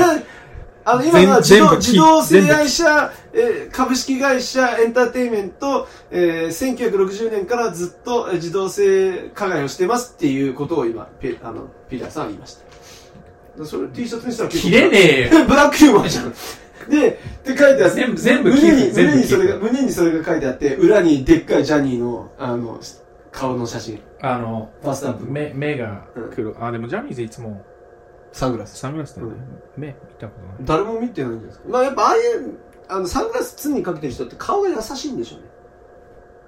[0.87, 12.65] あの、今のは自動、自動全部性愛者、えー株式会社エンターテインメント、えー、1960年からずっとえー自動性加害をしてますっていうことを今、ペあの、ピーターさんは言いました。
[13.57, 14.97] でそれ T シャツにしたら結構切れね
[15.31, 15.45] えよ。
[15.49, 16.33] ブラックヒューマンじゃん。
[16.89, 22.79] で、って書いてあって、全部全部胸に、胸にそれが、胸にそれが書いてあって、裏にでっかいジャニーの、あの、
[23.31, 23.99] 顔の写真。
[24.21, 25.25] あの、バスタンプ。
[25.25, 26.03] 目、目が
[26.35, 26.55] 黒。
[26.59, 27.65] あ、でもジャニーズいつも
[28.35, 28.77] サングラス。
[28.77, 29.35] サングラスだよね。
[29.77, 30.55] 目見たことない。
[30.59, 31.69] 誰も見てないんですか。
[31.69, 32.57] まあやっぱああいう、
[32.89, 35.45] あの、サングラス常にかけてる人って顔が優しいんでしょうね。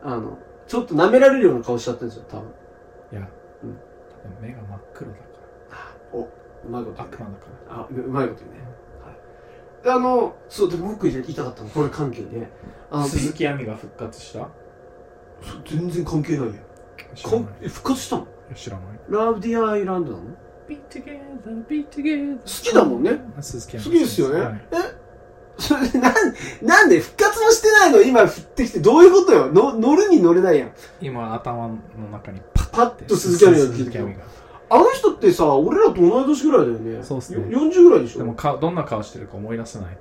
[0.04, 2.50] あの、ちょっと舐められるような顔しちゃってるんですよ、多分。
[3.14, 3.22] いや、
[3.64, 3.78] うん
[4.22, 5.24] 多分目が真っ黒だか
[6.12, 6.30] お、う
[6.70, 7.08] まいことら。
[7.10, 7.20] 言うね。
[7.20, 7.76] 悪魔だから。
[7.78, 8.60] あ、ううまいこと言うね。
[9.06, 9.12] は
[9.82, 9.84] い。
[9.86, 12.50] で、あの、そう、でもう一個言いたかったの、これ関係で。
[12.92, 14.50] あの、鈴木亜美が復活した？
[15.66, 16.54] 全然関係ないよ。
[17.24, 17.30] か
[17.70, 18.28] 復活したの？
[18.54, 19.00] 知らない。
[19.08, 20.26] ラブディアイランドなの？
[20.68, 22.38] Be together, be together.
[22.38, 23.12] 好きだもんね。
[23.36, 24.40] 好きですよね。
[24.42, 24.76] はいえ？
[25.60, 26.14] それなん、
[26.62, 28.02] なんで復活もしてないの？
[28.02, 29.48] 今降ってきてどういうことよ？
[29.52, 30.72] の乗るに乗れないやん。
[31.02, 31.78] 今頭の
[32.12, 34.24] 中にパッパッと鈴木亜美が出てきた鈴木亜美が。
[34.70, 37.04] あの人ってさ、俺らと同い年ぐらいだよね。
[37.04, 38.20] そうっすねよ40ぐらいでしょ？
[38.20, 39.98] でも顔どんな顔してるか思い出せない。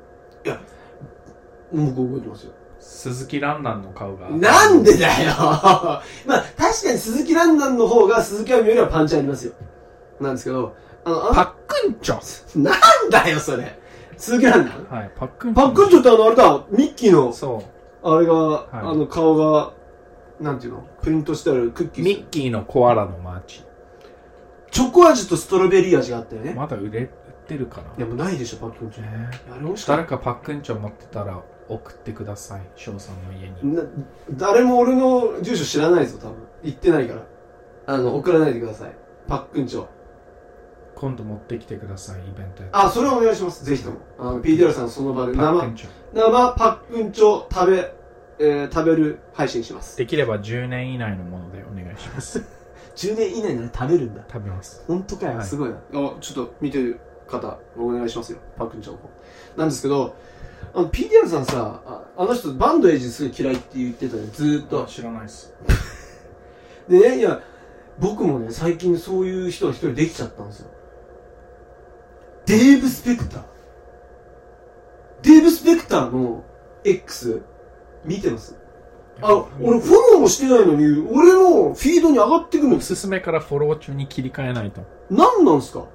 [1.73, 2.53] 僕覚えてますよ。
[2.79, 4.29] 鈴木蘭蘭の顔が。
[4.31, 6.03] なんでだよ ま
[6.37, 9.53] あ、確かに鈴木蘭蘭の方が鈴木亜美よりはパンチありますよ。
[10.21, 12.59] なんですけど、あの、あパックンチョ。
[12.59, 13.79] なんだよ、それ。
[14.17, 15.65] 鈴木蘭蘭はい、パックンチョ。
[15.65, 17.63] パックンチョってあの、あれだ、ミッキーの、そ
[18.03, 18.09] う。
[18.09, 18.87] あれが、い。
[18.87, 19.73] あの、顔が、
[20.41, 20.87] なんていうの？
[21.01, 22.05] プリントしてあるクッキー。
[22.05, 23.65] ミッキーのコアラのマーチ。
[24.71, 26.53] チョコ味とストロベリー味があったよね。
[26.53, 27.07] まだ売れっ
[27.47, 29.05] てるからいやもうないでしょパックンチョ。
[29.05, 32.63] えあれ美味し誰かパックンチョ持ってたら送ってください。
[32.75, 33.57] 翔さんの家に。
[34.33, 36.37] 誰も俺の住所知らないぞ多分。
[36.65, 37.23] 行ってないから。
[37.87, 38.95] あの送らないでください。
[39.27, 39.87] パックンチョ
[40.97, 43.65] 今度持ってきてくださいイベントやあそれお願いします。
[43.65, 43.99] ぜひとも。
[44.19, 45.89] あの PDR さんその場で生パックンチョ。
[46.15, 47.93] 生パックンチョ食べ、
[48.39, 49.99] えー食べる配信します。
[49.99, 52.43] できれば10年以内のものでお願いします。
[52.97, 54.23] 10年以内に食べるんだ。
[54.27, 54.83] 食べます。
[54.87, 55.47] 本当かよ、はい。
[55.47, 55.77] すごいな。
[55.77, 58.39] あちょっと見てる方お願いしますよ。
[58.57, 59.11] パックンチョの方。
[59.57, 60.17] なんですけど
[60.75, 64.87] あの PDR さんさああの人バンドエイジすごい嫌いって言ってたねずーっと。
[64.87, 65.53] 知らないです。
[66.89, 67.43] でねいや
[67.99, 70.71] 僕もね最近そういう人が一人できちゃったんですよ
[72.47, 73.43] デーブ・スペクター。
[75.23, 76.45] デーブ・スペクターの
[76.85, 77.43] X
[78.05, 78.57] 見てます？
[79.23, 84.83] あ俺フォローもしてないのに俺のフィードに上がってくるおすすめからフォロー中に切り替えないと。
[85.11, 85.87] 何なんすか？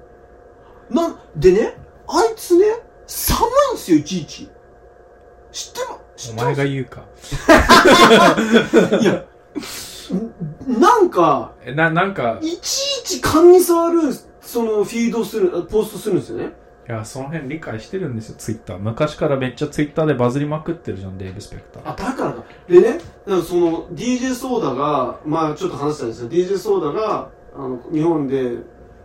[0.90, 2.66] なん、でね、あいつね、
[3.06, 4.50] 寒いんすよ、いちいち。
[5.52, 6.56] 知ってま、知おってます？
[6.56, 7.04] 前が言うか。
[9.00, 9.24] いや、
[10.12, 12.40] んなんか、えななんか。
[12.42, 14.00] いちいち勘に触る、
[14.52, 16.52] その、フィードする、あポストするんですよね。
[16.86, 22.44] いやその辺理解してるんですよツイッター昔からめっちゃツイッターでバズりまくってるじゃんデーブ・スペクターあ、だからか。
[22.68, 26.28] でね、だからその、DJ ソーダが、まあちょっと話したんですよ。
[26.28, 28.56] DJ ソーダが、あの、日本で、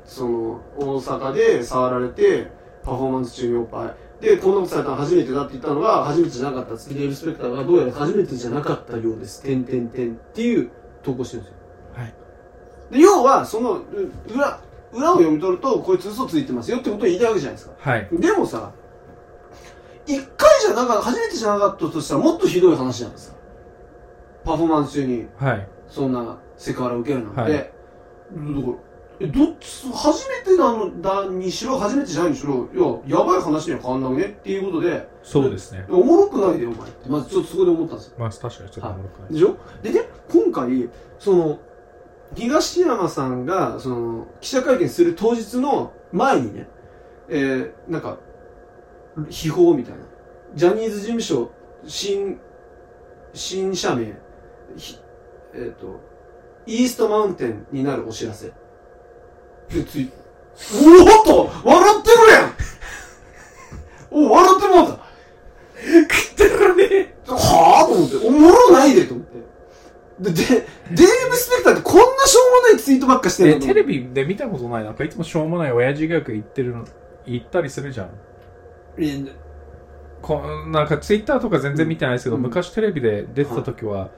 [0.03, 2.51] その、大阪で触られて、
[2.83, 4.25] パフォーマンス中におっぱい。
[4.25, 9.43] で、こんなことされたの初めてだって言ったのが、初めてじゃなかったデーブ・スペクターがどうやら初めてじゃなかったようです。
[9.43, 10.71] てんてんてんっていう
[11.03, 11.57] 投稿してるんですよ。
[11.93, 12.13] はい
[12.91, 13.83] で、要は、その、う
[14.33, 14.61] 裏、
[14.93, 17.75] 裏を読み取ると、こいつ嘘ついてますよってことを言いたいわけじゃないですか。
[17.77, 18.71] はいでもさ、
[20.05, 23.37] 一回じゃなか初めてじゃなかったとしたらもっとひどい話ないですか。
[24.45, 27.41] パフォーマンス中にはいそんなセクハラ受けるなんて。
[27.41, 28.73] はいだから
[29.19, 37.09] え、どっち、初めてなのだにしろ、初めてじゃないにしろ、いや、やばい話には変わんなくねっていうことで、そうですねおもろくないでよ、お前って。
[37.09, 38.15] まずちょっとそこで思ったんですよ。
[38.19, 39.57] まあ確かにちょっとおもろくないでしょ？
[39.81, 41.59] でね、今回、その、
[42.35, 46.67] 東山さんが、その、記者会見する当日の前にね、
[47.29, 48.17] えー、なんか、
[49.29, 49.99] 秘宝みたいな。
[50.55, 51.51] ジャニーズ事務所、
[51.85, 52.39] 新、
[53.33, 54.13] 新社名、
[54.75, 54.97] ひ
[55.53, 55.99] えっ、と、
[56.65, 58.47] イーストマウンテンになるお知らせ。
[59.69, 60.11] で、つい、
[60.73, 62.53] おおっと笑ってるやん
[64.27, 64.99] お笑ってもうた
[66.09, 69.26] 食ってるねはぁと思って、おもろないでと思って。
[70.19, 70.65] で、で、デー
[71.29, 74.83] ブ・スペクターってこんなしょうもないツイートばっかしてるのえテレビで見たことない。
[74.83, 76.85] なんかいつもしょうもない親父ギャグ言ってるの
[77.25, 78.05] 言ったりするじゃ
[78.97, 79.01] ん。
[79.01, 79.31] いや
[80.21, 82.41] こなんかツイッターとか全然見てないですけど、うん。
[82.41, 84.09] 昔テレビで出てた時は、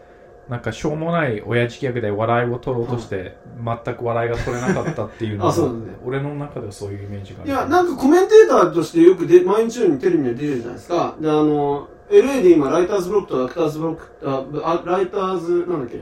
[0.48, 7.50] なんかしょうもない親父ギャグで笑いを取ろうとして、全く笑いが取れなかったっていうのがあそうなんだよ俺の中ではそういうイメージがある。
[7.50, 11.16] いや、なんかコメンテーターとしてよくで毎日のようにテレビには出てるじゃないですか。
[11.20, 16.02] で、あの、LA で今、 Writer's Block と Actor's Block、あ、あ Writers、なんだっけ、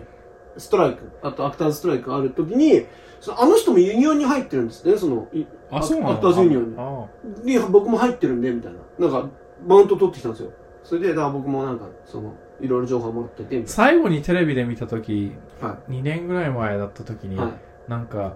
[0.57, 2.85] Strike、あと Actors Strike があるときに、
[3.19, 7.09] そのあの人もユニオンに入ってるんですね、その、いあそうなの Actors Union
[7.43, 7.59] に。
[7.71, 9.07] 僕も入ってるんで、みたいな。
[9.07, 9.29] なんか、
[9.65, 10.51] マウント取ってきたんですよ。
[10.83, 15.67] それで、だから僕もなんか、その、いろいろ情報もらってて、最後にテレビで見た時な。
[15.69, 17.37] は2年ぐらい前だった時に、い。
[17.37, 17.51] はい。
[17.89, 18.35] なんか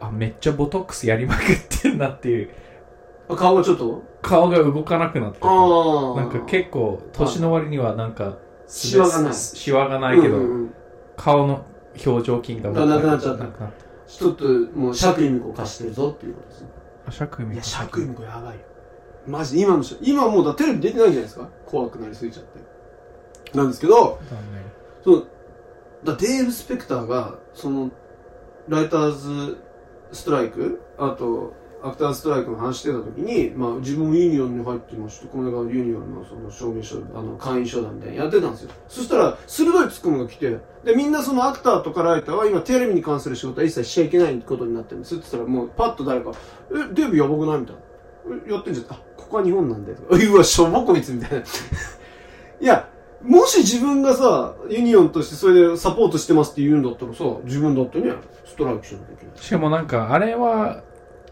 [0.00, 1.44] あめっちゃボトックスやりまくっ
[1.82, 2.50] てんなっていう
[3.28, 4.02] あ顔がちょっと？
[4.22, 5.38] 顔が動かなくなって。
[5.44, 10.74] なんか結構年の割にはなんかシワがないシワがないけど、うんうんうん
[11.16, 11.64] 顔の
[12.06, 13.44] 表情筋があなくなっちゃった
[14.06, 16.68] ちょっともう釈由美子貸してるぞっていうことですね。
[17.08, 18.60] あ釈由美いや、子釈由美子やばいよ。
[19.26, 21.48] マジで今の人、今もうだテレビ出てないんじゃないですか？
[21.66, 23.58] 怖くなりすぎちゃって。
[23.58, 24.20] なんですけど、
[25.02, 25.22] その、
[26.04, 27.90] だデーブ・スペクターが、その、
[28.68, 29.58] Writers
[30.12, 38.70] Strike、あと、 Actor Strike の話してた時に、まあ自分もユニオンに入ってまして、この間ユニオンのその証明書、あの、会員証だみたいなやってたんですよ。
[38.88, 46.32] そしたら、鋭いツッコミが来て、で、みんなそのアクターとかライターは今テレビに関する仕事は一切しちゃいけないことになってるんですって言ったら、もうパッと誰か、
[46.70, 47.82] え、デーブやばくないみたいな。
[48.48, 48.86] えやってんじゃん。
[48.92, 49.94] あ、ここは日本なんで。
[49.94, 51.44] とかうわ、しょぼこいつみたいな。
[52.60, 52.88] いや、
[53.22, 58.12] もし自分がさ、ユニオンとしてそれでサポートしてますって言うんだったらさ、自分だってね、
[58.44, 59.34] ストライキしなきゃいけない。
[59.36, 60.82] しかもなんかあれは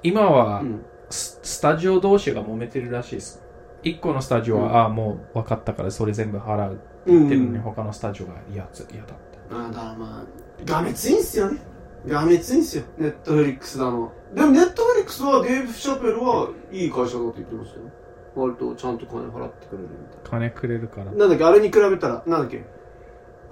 [0.07, 0.85] 今はうん。
[1.09, 3.41] スタジオ同士が揉めてるらしいです
[3.85, 10.27] 一個のスタジオは、うんああもう分かったからそれ全部払うってうん言ってるのに、他のスタジオが嫌つ嫌だってあだからまあ、
[10.65, 11.61] がめついんすよね。
[12.09, 12.85] がめついんすよ。
[12.99, 14.13] ネットフリックスだの。
[14.35, 17.87] でもネットフリックスはデーブ・シャペルはいい会社だって言ってましたよ。
[18.35, 21.13] 割とちゃんと金払ってくれるみたい金くれるからな。
[21.13, 22.65] なんだっけ、あれに比べたら、なんだっけ、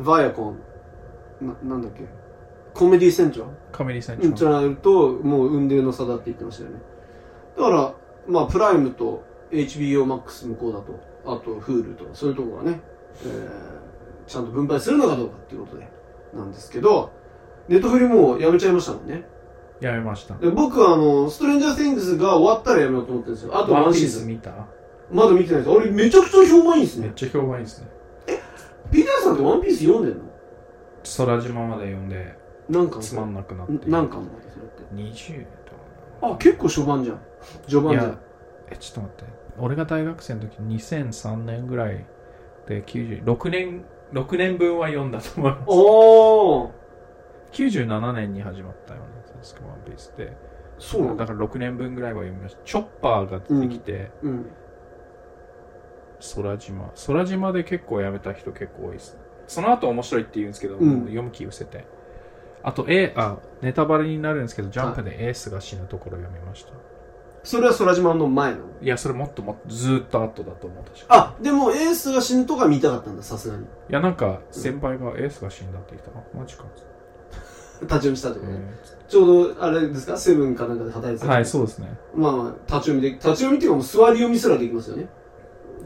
[0.01, 0.59] バイアコン。
[1.41, 2.05] な、なんだっけ、
[2.75, 6.79] コメディセントラルカメリーさんうん、じゃないと、もう運命の差だって言ってましたよね。
[7.57, 7.95] だから、
[8.27, 12.81] まあ、プライムと HBOMAX 向こうだと、あと Hulu とか、そういうところがね、
[13.25, 15.89] えー、ちゃんと分配するのかどうかっていうことで、
[16.35, 17.13] なんですけど、
[17.69, 19.25] ネットフリもうやめちゃいましたもんね。
[19.81, 20.37] やめました。
[20.37, 23.59] で僕はあの、ストレンジャー・ティングスが終わったらやめようと思ってるんですよ。
[23.59, 24.23] あとワンシーズン。
[24.23, 24.67] ス見た
[25.11, 25.71] まだ見てないです。
[25.71, 27.07] あれ、めちゃくちゃ評判いいですね。
[27.07, 27.89] めっちゃ評判いいですね。
[28.91, 30.25] ピーターさんってワンピース読んでんの？
[31.17, 32.37] 空島まで読んで、
[32.69, 33.91] 何巻つまんなくなって。
[33.91, 34.83] 何巻までそれって。
[34.95, 35.45] 20
[36.21, 37.21] とあ、結構初版じゃん。
[37.69, 38.19] 序盤じゃん
[38.71, 39.33] え、ちょっと待って。
[39.59, 42.05] 俺が大学生の時、2003年ぐらい
[42.67, 45.63] で96年、6年分は読んだと思います。
[45.67, 46.71] おー。
[47.53, 49.07] 97年に始まったよね、
[49.43, 50.37] 確かワンピースで。
[50.79, 51.15] そうだ。
[51.15, 52.63] だから6年分ぐらいは読みました。
[52.65, 54.47] チョッパーが出てきて、うん。
[56.35, 56.91] 空島。
[57.07, 59.19] 空島で結構やめた人結構多いです。
[59.47, 61.87] その後面白いって言うんですけど、うん読む気失せて。
[62.65, 66.73] あと、え、あ、ネタバレになるんですけど、ジャンプでエースが死ぬところ読みました。
[67.45, 68.65] それは空島の前なの？
[68.81, 73.65] いや、それもっともっとずーっと後だと思う、確かあ、でもエースが死ぬとか見たかったんだ、さすがに。
[73.65, 76.65] いや、なんか、先輩がエースが死んだって言ったの、マジか。
[77.83, 78.59] 立ち読みしたってことね。
[78.61, 78.75] え
[79.07, 80.17] ちょうど、あれですか？
[80.17, 81.31] セブンかなんかで働いてた。
[81.31, 81.95] ーはい、そうですね。
[82.15, 85.09] まあまあ、立ち読みで、立ち読みっていうかもう座り読みすらできますよね。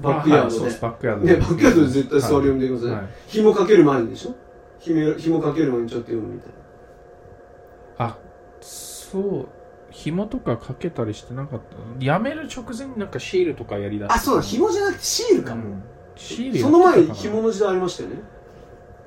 [0.01, 0.79] バックヤードで。
[0.79, 2.97] バックヤードね、バックヤードで絶対座り読みできますよね。
[2.99, 4.37] はい紐かける前にでしょ？
[4.79, 6.58] 紐紐かける前にちょっと読むみたいな。
[7.99, 8.17] あ、
[8.61, 9.49] そう、
[9.91, 12.05] 紐とかかけたりしてなかった。
[12.05, 14.19] やめる直前になんかシールとかやりだして。
[14.19, 15.65] あ、そうだ、紐じゃなくてシールかも。
[15.65, 15.83] うん
[16.19, 18.17] シールやその前、紐の時代ありましたよね。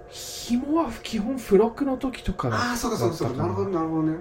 [0.09, 3.37] 紐は基本付録の時とかだああ、そうかそうかそうか。
[3.37, 4.17] なるほど、なるほどね。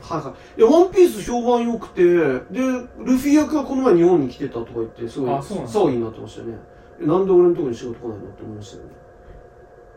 [0.00, 0.60] はいはい。
[0.60, 6.58] いや、ワンピース評判良くて、で、ルフィ役がこの前日本に来てたとか言って、すごい騒ぎになってましたよね。
[7.00, 8.90] えなんで俺のところに仕事来ないのって思いましたよね。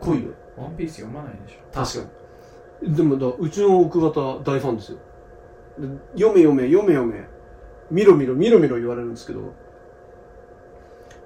[0.00, 0.30] 来いよ。
[0.56, 1.58] ワンピース読まないでしょ。
[1.72, 2.27] 確かに。
[2.82, 4.98] でもだ、うちの奥方大ファンですよ。
[5.78, 7.26] で読め読め、読め読め。
[7.90, 9.54] 見ろ見ろ、見ろ見ろ言われるんですけど、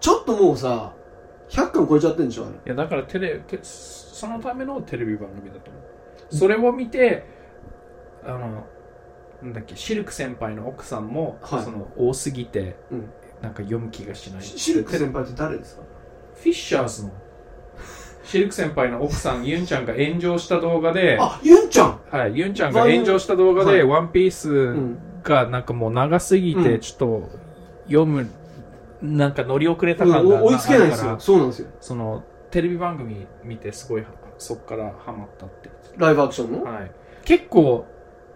[0.01, 0.95] ちょっともうさ、
[1.49, 2.55] 100巻超えちゃってんでしょ、あれ。
[2.55, 5.81] いや、だからテレ、テそのためのテレビ番組だと思
[6.31, 6.35] う。
[6.35, 7.25] それを見て、
[8.25, 8.65] あの、
[9.43, 13.11] なんだっけ、シルク先輩の奥さんも、はいその、多すぎて、うん
[13.43, 14.43] なんか読む気がしない。
[14.43, 15.83] シシルク先輩って誰ですか？
[16.37, 17.11] フィッシャーズの、
[18.25, 22.01] シルク先輩の奥さん、ユンちゃんが炎上した動画で、あ、ユンちゃん？
[22.11, 27.29] はい、ユンちゃんが炎上した動画で、はいワンピースんがなんかもう長すぎて、うんちょっと
[27.87, 28.31] 読む、
[29.03, 31.17] なんか乗り遅れたうん感がお追いつけないんですよ。
[31.19, 31.69] そうなんですよ。
[31.81, 34.05] その、テレビ番組見てすごい、
[34.39, 35.71] そっからハマったって。
[35.97, 36.65] ライブアクションの？
[36.65, 36.91] はい。
[37.25, 37.87] 結構、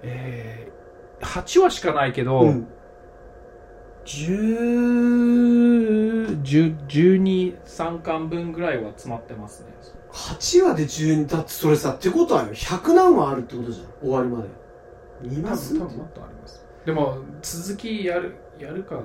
[0.02, 2.68] えー、8話しかないけど、うん。
[4.06, 9.68] 10、10 12、3巻分ぐらいは詰まってますね。
[10.12, 13.86] 8話で12、だってそれさ、ってことはよ、100何話あるってことじゃん。
[14.00, 14.48] 終わりまで。
[15.22, 16.64] 見多ます分多分もっとあります。
[16.86, 19.02] でも、続きやる、やるかわ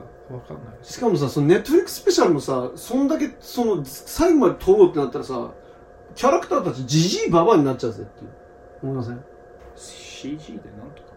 [0.48, 0.76] かんない。
[0.84, 5.52] しかもさ、そのネットフリックススペシャルもさ、そんだけ、その、最後まで撮ろうってなったらさ、
[6.16, 8.30] キャラクターたちジジイババアになっちゃうぜっていう。
[8.84, 9.24] 思いません
[9.76, 11.11] ？CG でなんとか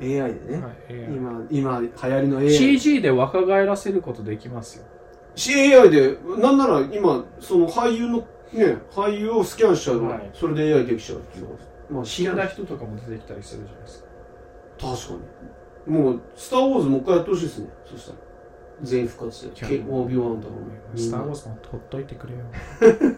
[0.00, 0.62] じゃ AI でね。
[0.62, 2.50] はい、AI 今、今、流行りの AI。
[2.50, 4.84] CG で若返らせることできますよ。
[5.36, 8.18] CAI で、なんなら今、その俳優の、
[8.52, 11.46] ね、俳優をスキャンしちゃうの、はいそれで AI できちゃうっていう。
[11.90, 14.08] まあ、死んだ人とかも出てきたりするじゃないですか。
[14.78, 15.24] 確か
[15.86, 15.96] に。
[15.96, 17.68] もう、スター・ウォーズもう一回やってほしいですね。
[17.86, 18.18] そしたら。
[18.82, 19.66] 全員復活して。
[19.66, 20.54] ケオービーワンだろ
[20.94, 20.98] う。
[20.98, 22.40] スター・ウォーズもほっといてくれよ。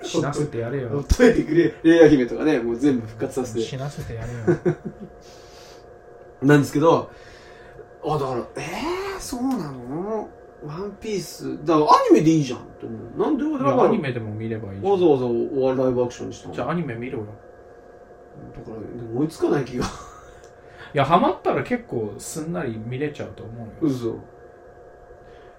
[0.02, 1.04] 死なせてやれほっよ。
[1.08, 1.74] といてくれ。
[1.82, 3.60] レイヤ姫とかね、もう全部復活させて。
[3.60, 4.58] 死なせてやれよ。
[6.42, 7.10] なんですけど、
[8.04, 10.28] あ、だから、えー、そうなの？
[10.64, 11.64] ワンピース。
[11.64, 13.20] だからアニメでいいじゃんって思う。
[13.20, 13.44] なんで？
[13.44, 16.54] 俺らアニメでも見ればいいわざわざお笑いライブアクションにしたの？
[16.54, 17.26] じゃあアニメ見ろよ。
[18.54, 19.84] だから、追いつかない気が。
[20.94, 23.72] いや、ハマったら結構すんなり見れちゃうと思うよ。
[23.80, 24.16] 嘘。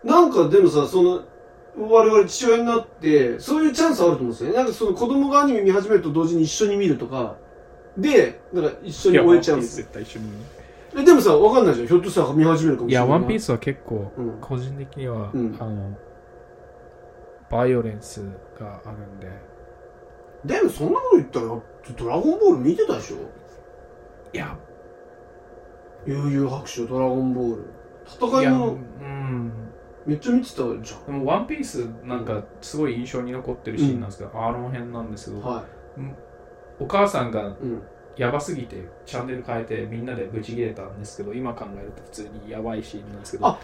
[0.03, 1.21] なんかでもさ、その、
[1.77, 4.55] 我々父親になって、そういうチャンスあると思うんですよね。
[4.55, 7.35] なんかその子供がアニメ見始めると同時に一緒に見るとか、
[7.97, 9.83] で、なんか一緒に終えちゃうんですよ。
[9.83, 10.31] 絶対一緒に見
[10.95, 11.87] えでもさ、わかんないじゃん。
[11.87, 13.19] ひょっとしたら見始めるかもいや、しれない。
[13.19, 15.97] ワンピースは結構、うん個人的には、うんあの、
[17.49, 18.21] バイオレンス
[18.59, 19.29] があるんで。
[20.45, 21.45] でもそんなこと言ったら、
[21.97, 23.17] ドラゴンボール見てたでしょ
[24.33, 24.57] いや、
[26.05, 27.61] 悠々白書、ドラゴンボール。
[27.61, 27.71] いや、
[28.21, 29.51] う戦いの、ん。
[30.05, 30.79] めっちゃ見てたじゃん。
[30.79, 35.63] でも、ワンピースなんかすごい印象に残ってるシーンなんですけど、アーロン編なんですけど、は
[36.79, 37.43] お母さんがい。
[37.45, 37.81] うん。
[38.17, 43.57] やばすぎてチャンネル変えてみんなでブチ切れたんですけど今考えると普通にやばいシーンなんですけど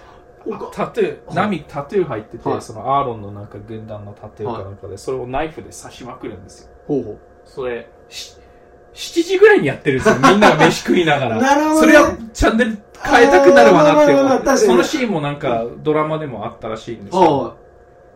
[0.74, 8.38] タトゥー、はいナミタトゥー入ってて、はいそのアーロンのなんか軍団のタトゥーかなんかで、それをナイフで刺しまくるんですよほうほそれし
[8.94, 11.30] 7時ぐらいにやってるんですよみんなが飯食いながう。
[11.30, 11.80] ら なるほど、ね。
[11.82, 14.58] それをチャンネル変えたくなるわなって思って。
[14.58, 17.56] そのシーンもなんかドラマでもあったらしいんですけど。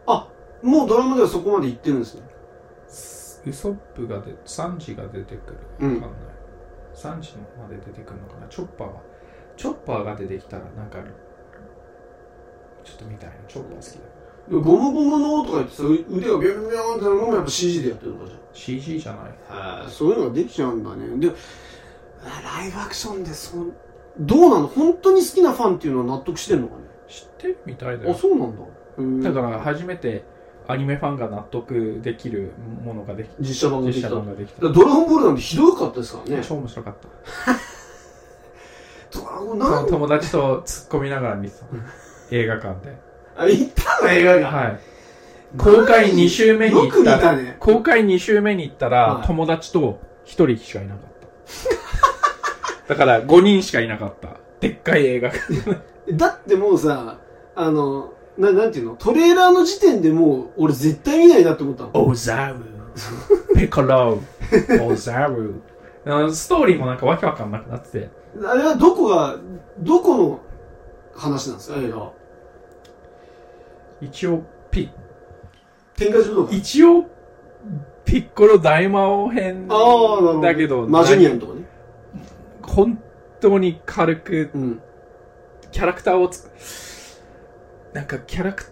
[0.07, 0.27] あ、
[0.61, 2.23] もうドラマではそこまで行ってるんですね。
[3.45, 5.57] ウソップがで、サンジが出てくる。
[5.79, 6.19] うんわかんない。
[6.93, 8.47] サンジまで出てくるのかな。
[8.47, 9.01] チョッパーは。
[9.57, 10.99] チョッパーが出てきたら、なんか、
[12.83, 13.35] ちょっと見たいな。
[13.47, 14.09] チョッパー好きだ。
[14.49, 19.33] ゴムゴムのとか言ってさ、腕がビョンビョンってなるのもやっぱ CG でやってるのかじゃ CG じゃない。
[19.49, 21.17] あそういうのができちゃうんだね。
[21.17, 21.33] で、
[22.21, 23.71] あライブアクションでそん、
[24.19, 24.67] どうなの？
[24.67, 26.83] 本当に好きなファンっていうのは納得してんのかね？
[27.07, 28.13] 知ってるみたいだあ、よ。
[28.15, 29.31] そうなんだ。
[29.31, 30.25] だから初めて
[30.68, 32.51] アニメファンが納得できる
[32.84, 34.07] ものができ実写版ができた。
[34.09, 34.72] 実写だか版ができたら。
[34.74, 36.43] ドラゴンボールなんてひどかったですからね。
[36.47, 37.07] 超面白かった。
[39.20, 39.84] ドラゴンそなん？
[39.84, 41.66] の友達と突っ込みながら見てた。
[42.32, 42.95] 映画館で。
[43.36, 44.47] あ、行ったの映画が。
[44.47, 44.80] はい。
[45.57, 47.57] 公開2週目に行ったら、たね。
[47.59, 51.09] 公開2週目に行ったら、はい友達と1人しかいなかっ
[52.88, 52.88] た。
[52.93, 54.30] だから5人しかいなかった。
[54.59, 55.43] でっかい映画館。
[56.14, 57.18] だってもうさ、
[57.55, 58.95] あの、ななんていうの？
[58.95, 61.91] トレーラーの時点でもう、俺絶対見ないなって思ったの。
[61.93, 62.55] オザル、
[63.55, 64.19] ペコロ、
[64.81, 65.61] オザル。
[66.05, 68.09] あのストーリーもなんかわけわかんなくなってて。
[68.43, 69.38] あれはどこが、
[69.79, 70.39] どこの
[71.15, 71.79] 話なんですか？
[71.79, 72.13] 映画は。
[74.01, 74.89] 一応、ピ
[75.95, 76.55] 天下中のか？
[76.55, 77.05] 一応、
[78.03, 80.41] ピッコロ大魔王編ああ、なるほど。
[80.41, 81.61] だけど、マジュニアンとかね。
[82.63, 82.99] 本
[83.39, 84.81] 当に軽くうん。
[85.71, 86.49] キャラクターをつ
[87.93, 88.65] なんかキャラク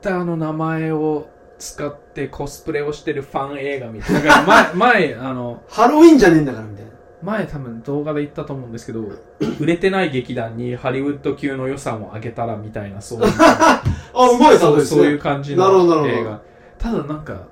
[0.00, 4.20] ターの名前を使ってコスプレをしてるファン映画みたいな。
[4.20, 6.90] だから前、前、あの、ハロウィンじゃねえんだからみたいな。
[7.22, 9.00] 前多分動画で言ったと思うんですけど、
[9.60, 13.82] 売れてない劇団にハリウッド級の予算を上げたらみたいな、そういう、 あ、
[14.30, 15.00] うまいそうですね。
[15.02, 16.40] そういう感じの映画。
[16.78, 17.46] ただなんか、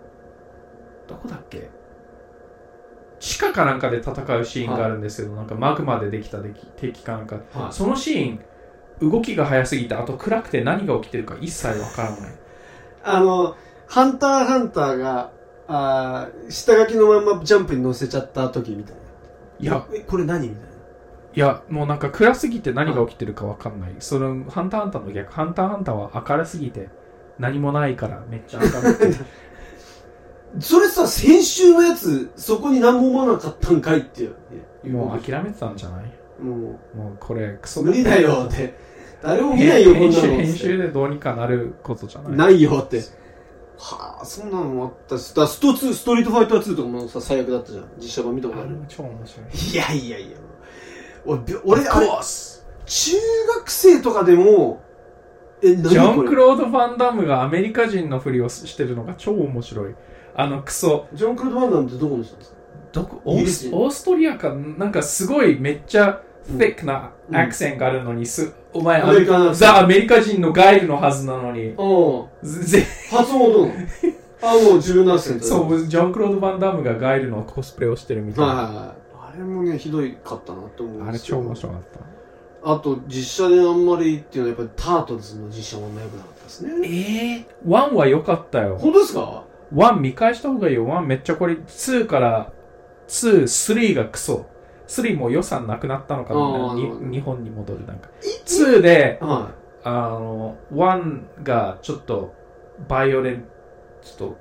[1.09, 1.71] どこだっけ？
[3.19, 8.41] 地下かなんかで戦うシーンがあるんですけど、なんかマグマでできた敵敵かなんか、はいそのシーン、
[9.03, 12.19] 動きが速すぎて、あと暗くて何が起きてるか一切わからない。
[13.05, 13.57] あの、
[13.89, 15.33] ハンターハンターが、
[15.69, 19.01] あー下書きのまんまジャンプに乗せちゃった時みたいな。
[19.61, 20.69] いや、え、これ何みたいな。
[21.35, 23.95] いや、もうなんか暗すぎて何が起きてるかわかんない。
[24.01, 26.89] その、ハンターハンターの逆、ハンターハンターは明るすぎて、
[27.39, 29.25] 何もないからめっちゃ明るくて。
[30.61, 34.37] それさ、先週のやつ、そこに何も思わなかったんかいっていう。
[34.91, 36.13] もう諦めてたんじゃない？
[36.43, 36.57] も
[36.95, 38.75] もうこれ、クソう、無理だよって。
[39.23, 40.23] 誰も見ないよ、こんなの。
[40.23, 42.37] 編集でどうにかなることじゃない？
[42.37, 43.03] ないよって。
[43.79, 47.85] はあ、そんなのもあったし、だスト2、ストリートファイター2とかもさ、最悪だったじゃん。
[47.99, 48.77] 実写版見たことある？
[48.83, 49.49] あ超面白い。
[49.73, 50.37] いやいやいや。
[51.25, 53.17] 俺、び俺、あれ、中
[53.57, 54.83] 学生とかでも、
[55.63, 59.95] え、何ジョン・クロード・ファンダムがアメリカ人のふりをしてるのが超面白い。
[60.35, 62.57] あのクソ、ジョン・クロード・バンダムってどこの人ですか？
[62.93, 63.21] どこ？
[63.25, 66.19] オーストリアか、なんかすごいめっちゃうん
[66.57, 72.65] thick なアクセントがあるのに、すお前アメリカのザ・アメリカ人のガイルのはずなのに、うん。
[72.65, 73.81] ぜ発音はどうなの
[74.43, 78.55] あ、もう自分のアクセントそう、ジョン・クロード・ファンダムがガイルのコスプレをしてるみたいな。
[78.55, 78.87] はいはいはい。
[79.35, 81.81] あれもね、ひどいかったなって思うんあれですよ超面白かっ
[82.63, 82.73] た。
[82.73, 86.71] あと、実写であんまりっていうのはやっぱりタートルズの実写もあんま良くなかったですね。
[86.85, 88.79] ええー、1は良かったよ。
[88.79, 90.87] 本当ですか？1見返した方がいいよ。
[90.87, 92.53] 1めっちゃこれ、2から、
[93.09, 94.47] 2、3がクソ。
[94.93, 96.75] 3も予算なくなったのかな。
[97.11, 98.11] 日本に戻るなんか。
[98.47, 99.51] 2で、は
[99.85, 102.35] あの、1がちょっと、
[102.89, 103.45] バイオレン、
[104.03, 104.37] ちょっと、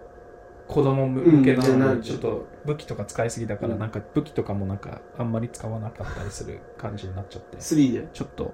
[0.67, 7.59] 子供向けなうんのに、ちょっと武器とか使いすぎだから、うんなんか武器とかもなんか、あんまり使わなかったりする感じになっちゃってい。。
[7.59, 8.07] 3で？
[8.11, 8.53] ちょっと、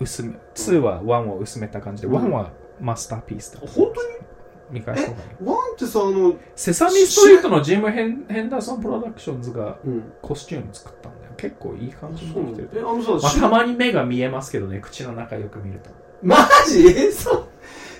[0.00, 3.60] 薄め、2は1を薄めた感じで、うん1はマスターピースだ。
[3.60, 4.27] 本当に？
[4.70, 5.28] 見返した方がいい。
[5.44, 10.12] ワンってさ、あの、セサミストリートのジムヘン・ヘンダーソン・プロダクションズがうん。
[10.22, 11.32] コスチューム作ったんだよ。
[11.36, 12.82] 結構いい感じにそうなできてる。
[12.82, 15.90] え、あのさ、まあ、たまに目が見えますけどね、口の中よく見ると。
[16.22, 16.36] マ
[16.68, 16.86] ジ？
[16.88, 17.46] え、そ、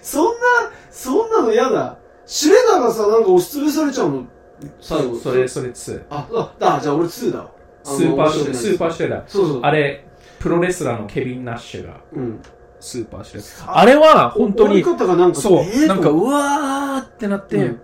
[0.03, 0.31] そんな、
[0.91, 1.97] そんなの嫌だ。
[2.27, 4.25] シュレダーがさ、なんか押しつぶされちゃうの？
[4.81, 5.17] 最後。
[5.17, 6.05] それ、それ2。
[6.11, 7.51] あ、あ、だ、じゃあ俺2だわ。
[7.87, 9.23] あのスーパースーパーシュレダー。
[9.29, 9.61] そうそう。
[9.63, 10.05] あれ、
[10.41, 12.41] プロレスラーのケビン・ナッシュがうん。
[12.81, 13.79] スーパーシュレダー。
[13.79, 17.81] あれは本当に終わ、り方がなんか、そう、えーなんか、うわーってなって、うん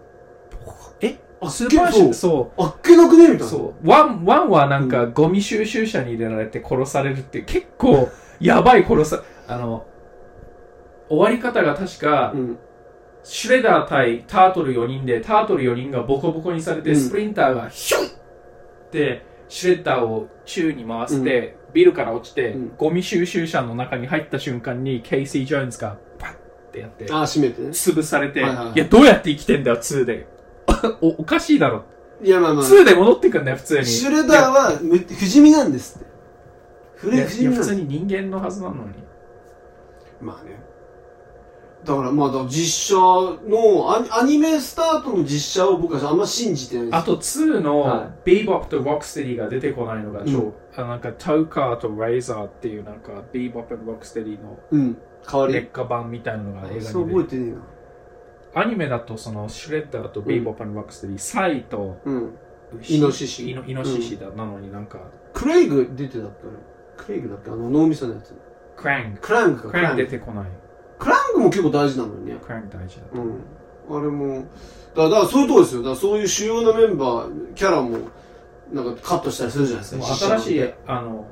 [1.00, 1.18] え？
[1.40, 2.62] あスーパーシュレそそう。
[2.62, 3.28] あっけなくね？
[3.28, 3.44] みたいな。
[3.46, 3.88] そう。
[3.88, 8.08] ワン、ワンはなんかゴミ収集車に入れられて殺されるって結構
[8.40, 9.86] やばい殺さ、あの、
[11.08, 12.58] 終わり方が確か、うん。
[13.26, 18.10] シュレダー対タートル4人で、タートル4人がボコボコにされて、うんスプリンターがヒュンっ
[18.90, 26.36] て、シュレッダーを宙に回して、ビルから落ちて、うんゴミ収集車の中に入った瞬間に、ケイシー・ジョーンズがパッっ
[26.72, 27.68] てやって、あ、閉めてね。
[27.68, 30.26] 潰されて、はいはいはいいや、どうやって生きてんだよ、2で。
[31.02, 31.84] おおかしいだろ。
[32.22, 32.64] いや、まあまあ。
[32.64, 33.86] 2で戻ってくんだよ、普通に。
[33.86, 36.14] シュレダーはむ不死身なんですって。
[36.96, 38.80] フレ不思議なんですいや普通に人間のはずなのに
[40.20, 40.58] まあね。
[41.84, 47.00] だからまあ、だ実写のアニ、アニメスタートの実写を僕はあんま信じてないんですよ。
[47.00, 54.96] あと2はのビーボップとロックステディが出てこないのが超、うんあなんかタウカーとレイザーっていうなんかビーボップとロックステディのうん。
[55.30, 55.54] 代わり。
[55.54, 57.52] 劣化版みたいなのが映画に出て覚えてねえ
[58.56, 58.62] な。
[58.62, 62.34] アニメだとそのシュレッダーとビーボップとロックステディ、サイとうん。
[62.80, 64.98] 牛イノシシイノイノシシだ、なのになんか
[65.32, 66.30] クレイグ出てたっ
[66.96, 68.34] けクレイグだっけあの脳みそのやつ。
[68.76, 69.70] クランククランクか。
[69.70, 70.46] クランク出てこない
[70.98, 72.36] クランクも結構大事なのにね。
[72.42, 73.98] クランク大事だと、うん。
[73.98, 74.48] あれも、だか
[74.96, 75.82] らだからそういうとこですよ。
[75.82, 77.98] だからそういう主要なメンバー、キャラも、
[78.72, 80.04] なんかカットしたりするじゃないですか。
[80.14, 81.26] 新しい実あの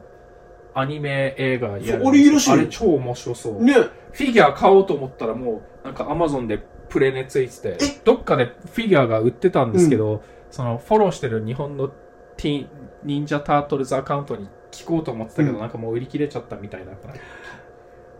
[0.75, 3.75] アニメ映画やるそうあれ超面白そう、写ね。
[4.13, 11.89] フィギュア買おうと思ったらもうなんかアマゾンでプレネついててどっかでフィギュアが売ってたんですけど、そのフォローしてる日本の
[12.37, 12.67] ティ
[13.05, 17.15] 忍者タートルズアカウントに聞こうと思ってたけど、うんなんかもう売り切れちゃったみたいだから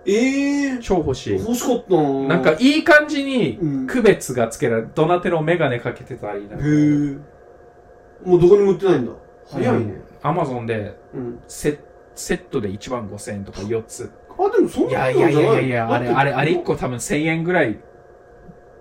[0.05, 8.29] ええ超欲しい欲しかったなぁなんかいい感じにうん区別がつけられるドナテロメガネかけてたりなんかへえ。
[8.29, 9.13] もうどこにも売ってないんだ。
[9.51, 10.01] 早いね。
[10.23, 11.41] アマゾンでうん。
[11.49, 11.79] セ
[12.15, 16.73] セットで1万5000円とか4つあ、でもそんいなやいやいやいやいやあれあれあれ1個。
[16.75, 17.79] 個多分1000円ぐらい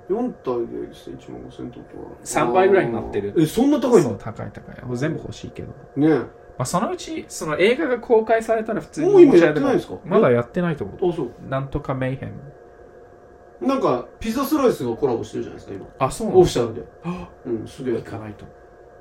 [0.10, 1.86] 4体で1万5000とか。
[2.24, 4.16] 3倍ぐらいになってるえ、そんな高いの？
[4.16, 6.41] 高い高い全部欲しいけどねえ。
[6.62, 9.96] まあ、そのうち、その映画が公開されたら普通にもう今やってないんですか？
[10.06, 11.26] まだやってないと思あ、そう。
[11.26, 11.50] う。
[11.50, 13.68] なんとかメイヘン。
[13.68, 15.88] なんか、ピザスライスがコラボしてるじゃないですか、今。
[15.98, 16.84] あ、そうなのオフィシャルで。
[17.04, 18.02] あうん、すげえ行。
[18.04, 18.46] かないと。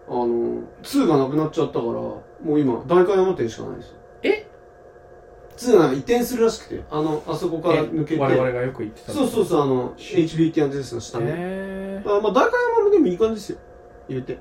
[0.08, 0.26] あの、
[0.82, 3.94] 2がなくなっちゃったから、もう今、代官山店しかないですよ。
[4.22, 4.46] え
[5.58, 8.20] ?2 が移転するらしくて、あの、あそこから抜けて。
[8.22, 9.14] 我々がよく行ってたう。
[9.16, 11.26] そうそうそう、あの、HBT アンデスの下ね。
[11.28, 13.58] えあまあ、代官山もでもいい感じですよ。
[14.08, 14.38] 入れて。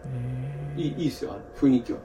[0.77, 1.99] いい、いいですよ、あれ雰囲気は。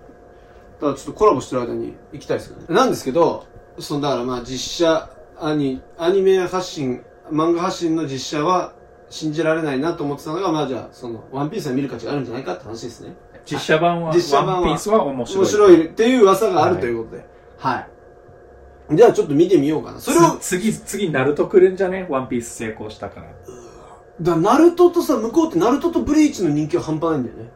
[0.93, 2.67] ちょっとコラボしてる間に行きたいですけどね。
[2.69, 3.47] なんですけど、
[3.79, 5.11] そのだからまあ実写、
[5.41, 8.75] アニ、アニメ発信、漫画発信の実写は
[9.09, 13.15] 信じられないなと思ってたのが、まあじゃあ、その、ワンピースは見る価値があるんじゃないかって話ですね。
[13.47, 15.45] 実写版は、実写版はワンピースは面白い。
[15.45, 17.27] 面白いっていう噂があるはいということで。
[17.59, 17.89] はい。
[18.97, 20.01] じゃあちょっと見てみようかな。
[20.01, 22.07] それを、次、次、ナルト来るんじゃね？
[22.11, 23.29] ワンピース成功したから。
[24.21, 27.51] らナルトとさ、向こうってナルトとブリーチの人気は半端ないんだよね。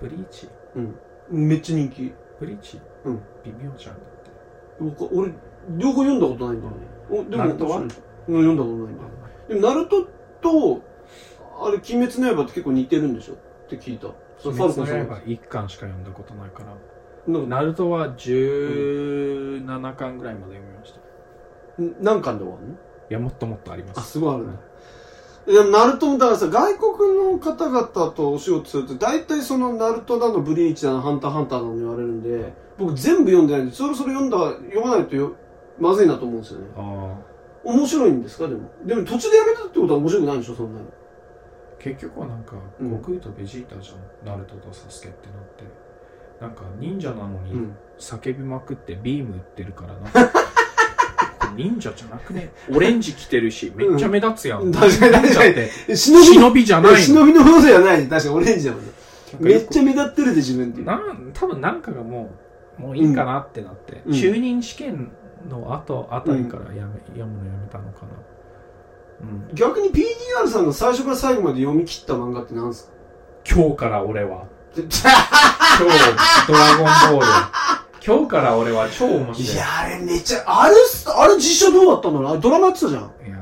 [0.00, 0.48] ブリーチ？
[0.76, 0.96] うん。
[1.30, 2.12] めっちゃ人気。
[2.42, 2.80] ブリーチ？
[3.04, 3.20] うん。
[3.44, 3.94] 微妙じゃん。
[3.94, 4.30] だって
[4.80, 5.32] 僕俺、
[5.78, 6.78] 両方読んだことないんだよね。
[7.08, 7.76] おでもナルトは？
[7.78, 7.88] うん
[8.26, 9.08] 読んだことないんだよ。
[9.48, 10.02] でも、ナルト
[10.40, 10.82] と、
[11.64, 13.34] あれ、鬼滅の刃って結構似てるんでしょ？
[13.34, 13.36] っ
[13.68, 14.08] て聞いた。
[14.08, 15.20] ファンさんが。
[15.24, 16.74] 一巻しか読んだことないから。
[17.46, 21.82] ナルトは17巻ぐらいまで読みました。
[21.82, 22.74] い何巻で終わるの？
[23.08, 24.12] や、もっともっとありまあ、す。
[24.12, 24.54] すごいあるね。
[25.46, 34.38] でも、ナルトも、だからさ、外国の方々とお仕事すると、大体その、ナルトだの、ブリーチだの、ハンターハンターだの言われるんで、僕全部読んでないんで、そろそろ読んだ、
[34.68, 35.32] 読まないとよ
[35.78, 36.66] まずいなと思うんですよね。
[36.76, 37.32] ああ。
[37.64, 38.46] 面白いんですか？
[38.48, 38.68] でも。
[38.84, 40.54] でも途中でやめたってことは面白くないんでしょ？
[40.54, 40.86] そんなに。
[41.78, 45.64] 結局はなんか、うん悟空とベジータじゃん、ナルトとサスケってなって
[46.40, 47.76] なんか忍者なのにうん。
[47.98, 50.02] 叫びまくってビーム撃ってるからなん
[51.56, 52.52] 忍者じゃなくね？
[52.70, 54.72] オレンジ着てるしめっちゃ目立つやん、うん。
[54.72, 55.96] 確かに確かに。
[55.96, 56.98] 忍び忍びじゃないの。
[56.98, 58.08] 忍びの方ではない。
[58.08, 58.92] 確かにオレンジだもんね。
[59.40, 60.82] めっちゃ目立ってるで自分って。
[60.82, 62.30] なん多分なんかがも
[62.78, 64.12] うもういいかなってなって、うん。
[64.14, 65.12] 中任試験
[65.48, 68.08] の後あたりからやめ、読むのやめたのかな。
[69.22, 69.54] うん。
[69.54, 72.92] 逆に PDR さんが最初から最後まで読み切った漫画って何ですか？
[73.44, 74.46] 今日から俺は。
[74.74, 74.98] 今日
[76.48, 77.26] ドラゴンボール
[78.04, 83.02] 今日から俺は超面い白いや、あれめちゃ、あれす、あれ実写どうだったんだろうあれドラマやってたじゃん。
[83.02, 83.36] いや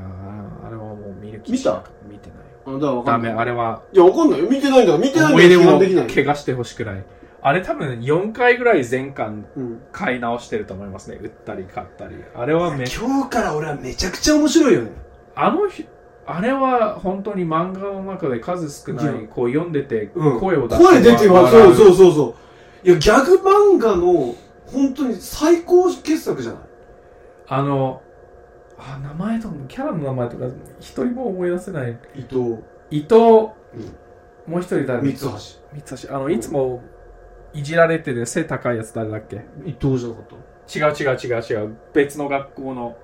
[0.63, 1.83] ーあれはもう見る気見た？
[2.07, 3.41] 見てないあ、だからわかダメんない。
[3.41, 4.49] あれはいや、わかんないよ。
[4.49, 6.07] 見てないんだから、見てないんだ思い出をから批判できない。
[6.07, 7.03] 怪我してほしくない
[7.43, 9.81] あれ多分4回ぐらい全巻うん。
[9.91, 14.91] 買い直してると思いますね売ったり買ったりあれはめ今日から俺はめちゃくちゃ面白いよね。
[15.35, 15.87] あの日
[16.27, 21.41] あれは本当に漫画の中で数少ないこう読んでてうん声を出して声出てるわ。
[21.43, 22.35] 笑そうそうそうそ
[22.83, 22.87] う。
[22.87, 24.35] いや、ギャグ漫画の、
[24.71, 26.61] 本当に最高傑作じゃない？
[27.47, 28.01] あの
[28.77, 30.45] あ名前とかキャラの名前とか
[30.79, 31.99] 一人も思い出せない。
[32.15, 32.57] 伊藤。
[32.89, 33.15] 伊藤、
[34.47, 35.29] もう一人誰三橋。
[35.29, 36.15] 三橋。
[36.15, 36.81] あのいつも
[37.53, 39.41] いじられてて背高いやつ誰だっけ？
[39.65, 40.35] 伊藤じゃなかった？
[40.73, 41.75] 違う違う違う違う。
[41.93, 42.97] 別の学校の。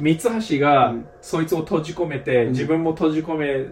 [0.00, 1.06] 三橋が、うん。
[1.20, 2.50] そいつを閉じ込めて、うん。
[2.50, 3.66] 自分も閉じ込め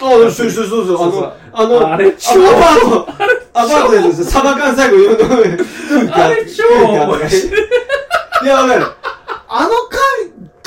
[0.00, 0.94] ああ、そうそうそうそ
[1.24, 1.32] う。
[1.52, 6.14] あの、あの、あれ超アパート、アパートでですサバ缶最後言うの。
[6.14, 7.54] あれ超面白い
[8.44, 8.84] いや、わかる。
[9.48, 9.70] あの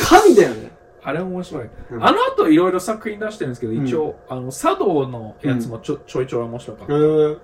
[0.05, 0.71] 神、神だよね。
[1.03, 7.37] あれ面白い、うんあの後いろいろ作品出してるんですけど、うん一応あの茶道のやつもちょ,、ちょいちょい面白かった、へえ。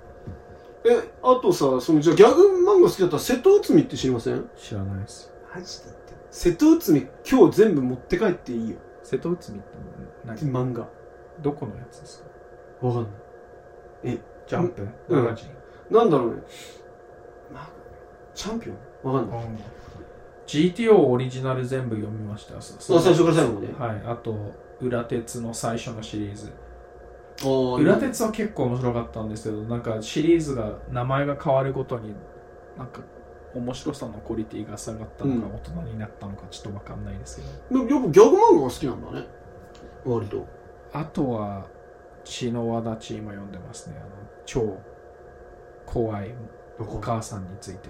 [0.87, 4.49] え、あとさ、その、じゃあギャグ漫画好きだったら瀬戸内海って知りません？
[4.57, 5.85] 知らないですマジで？
[6.31, 8.77] 瀬戸内海今日全部持って帰っていいよ。
[9.03, 9.67] 瀬戸内海って
[10.25, 10.37] 何？
[10.51, 10.87] 漫画。
[11.41, 12.23] どこのやつです
[12.81, 12.87] か？
[12.87, 14.19] わかんない。
[14.47, 14.87] ジャンプ？
[15.09, 15.25] うん。
[15.91, 16.41] なんだろうね。
[17.53, 17.69] まあ、
[18.33, 19.13] チャンピオン？
[19.13, 19.39] わかんない。
[20.47, 22.57] GTO オリジナル全部読みました。
[22.57, 23.73] あ最初から最後まで？
[23.73, 24.03] はい。
[24.05, 26.51] あと裏鉄の最初のシリーズ。
[27.81, 32.13] 裏鉄は結構面白かったんですけどなんかシリーズが名前が変わるごとに
[32.77, 33.01] なんか
[33.53, 35.55] 面白さのクオリティが下がったのか、うん。
[35.55, 37.41] 大人になったのかちょっと分かんないですけ
[37.73, 37.85] ど。
[37.85, 39.27] でもやっぱギャグ漫画が好きなんだね。
[40.05, 40.47] 割と。
[40.93, 41.65] あとは
[42.23, 43.95] 血の輪立ち今読んでますね。
[43.97, 44.09] あの
[44.45, 44.77] 超
[45.85, 46.33] 怖い
[46.79, 47.89] お母さんについて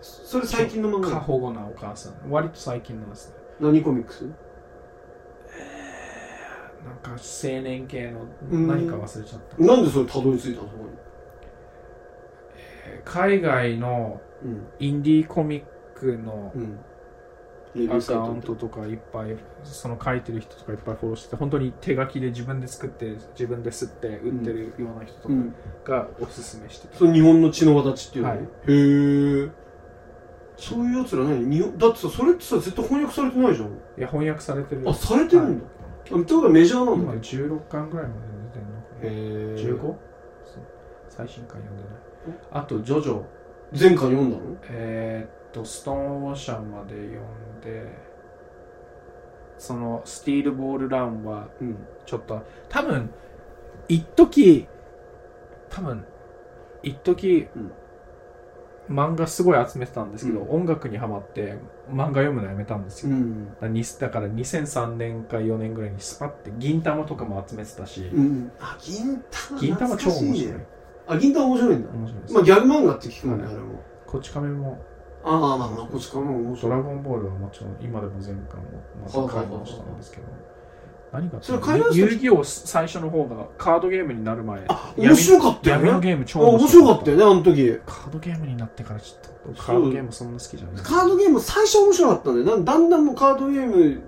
[0.00, 2.30] それ最近のの漫画過保護なお母さん。
[2.30, 3.36] 割と最近のですね。
[3.60, 4.24] 何コミックス？
[6.84, 7.18] なんか青
[7.62, 9.64] 年系のうん何か忘れちゃった。
[9.64, 10.68] なんでそれたどり着いたの？
[10.68, 10.84] そこ
[13.04, 14.50] 海外のに。
[14.50, 14.66] うん。
[14.78, 15.64] インディーコミッ
[15.94, 16.78] クのうん。
[17.88, 25.54] アカウントトとかいっぱいその書いてる人とかいっぱいフォローしてて本当に手書きで自分で作って自分で吸って売ってるような人とうん。
[25.84, 28.42] かがおすすめしてた、その日本の血の輪立ちっていうの、はいへ
[29.44, 29.50] え。
[30.56, 33.68] そういうやつら何日本だってさ、それってさ、絶対翻訳されてないじゃん。
[33.68, 35.66] いや翻訳されてるあ、されてるんだ。
[35.66, 35.68] あ
[36.00, 37.18] ってことはメジャーなん今だ。
[37.18, 38.20] へ16巻ぐらいまで
[38.54, 39.54] 出てるのかなえ。
[39.58, 39.80] 15?
[39.82, 40.62] そう
[41.08, 41.92] 最新巻読んでない
[42.52, 43.22] あとジョジョ
[43.72, 44.42] 前回読んだの？
[44.70, 47.90] えーっとストーンオーシャンまで読んで
[49.58, 51.76] そのスティールボールランはうん。
[52.04, 53.10] ちょっと多分
[53.88, 54.68] 一時
[55.70, 56.04] 多分
[56.82, 57.72] 一時、うん
[58.88, 61.58] 漫画すごい集めてたんですけど、うん音楽にハマって
[61.90, 63.48] 漫画読むのやめたんですよ、うん。
[63.48, 68.52] だからにだから2003年か4年ぐらいにスパって銀玉とかも集めてたし、うん。
[68.60, 69.60] あ、銀玉。
[69.60, 70.54] 銀玉超面白い。
[71.08, 71.90] あ、銀玉面白いんだ。
[71.90, 73.82] 面白いです、まあギャグ漫画って聞くもんね、はいあれも。
[74.06, 74.78] こち亀も
[75.28, 76.68] ああ、まあまあ、こっちからも面ド。
[76.68, 80.22] ラゴンボールはもちろん今でも全巻をまた買い直したんですけど
[81.12, 81.58] 何かそれ
[81.92, 86.06] 遊戯王最初の方がカードゲームになる前あ、面白かったよ闇のね。
[86.08, 87.80] ゲーム超あ面白かったよね、あの時。
[87.86, 92.62] カードゲームになってからちょっとカードゲームそんな好きじゃないカードゲーム最初面白かったんだよ。
[92.64, 94.02] だんだんもうカードゲーム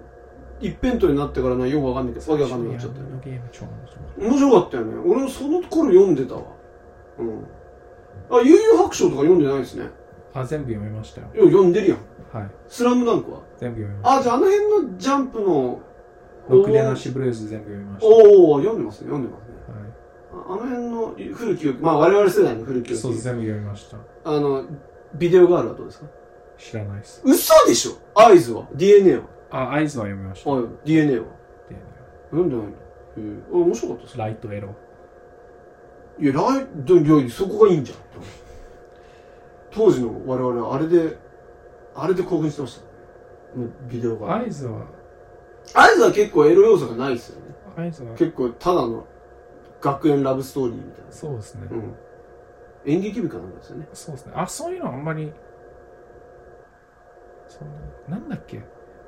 [0.61, 3.11] 一辺倒になってからな、よくわかんないけど、わけわかんなくなっちゃったよね。
[3.11, 4.99] 闇のゲーム超面白い面白かったよね。
[5.07, 6.43] 俺もその頃読んでたわ。
[7.19, 7.47] うん。
[8.31, 9.89] あ、悠々白書とか読んでないですね。
[10.35, 11.99] あ全部読みましたよいや、読んでるやん。
[12.39, 13.41] はいスラムダンクは？
[13.59, 15.81] 全部読みましたあ、じゃああの辺のジャンプの、
[16.49, 19.55] ろくでなしブルーズ全部読みましたおお読んでますね、読んでますね。
[20.33, 20.89] はああの辺
[21.31, 23.01] の古き良き、まあ我々世代の古きい良き。
[23.01, 24.65] そう全部読みましたあの、
[25.15, 26.07] ビデオガールはどうですか？
[26.59, 27.93] 知らないです嘘でしょ？
[28.15, 29.23] 合図は ?DNA は？
[29.51, 30.61] あ合図は読みましたは？
[30.61, 31.25] い、DNA は
[31.71, 31.77] で
[32.31, 32.77] 読んでないんだ。
[32.77, 32.81] へ
[33.19, 33.43] え。
[33.53, 34.75] あ、面白かったですライトエロ
[36.21, 37.99] いや、ライド、いや、そこがいいんじゃん。
[39.79, 41.17] 当時の我々はあれで、
[41.95, 42.83] あれで興奮してました。
[43.89, 44.37] ビデオが。
[44.37, 44.81] 合図は
[45.73, 47.55] 合図は結構エロ要素がないですよね。
[47.77, 49.07] 合図は結構ただの
[49.81, 51.13] 学園ラブストーリーみたいな。
[51.13, 51.95] そうですねうん。
[52.93, 53.89] 演劇部かなんかですよね。
[53.93, 54.33] そうですね。
[54.35, 55.33] あ、そういうのあんまり、
[57.47, 57.69] そん
[58.09, 58.63] な、なんだっけ？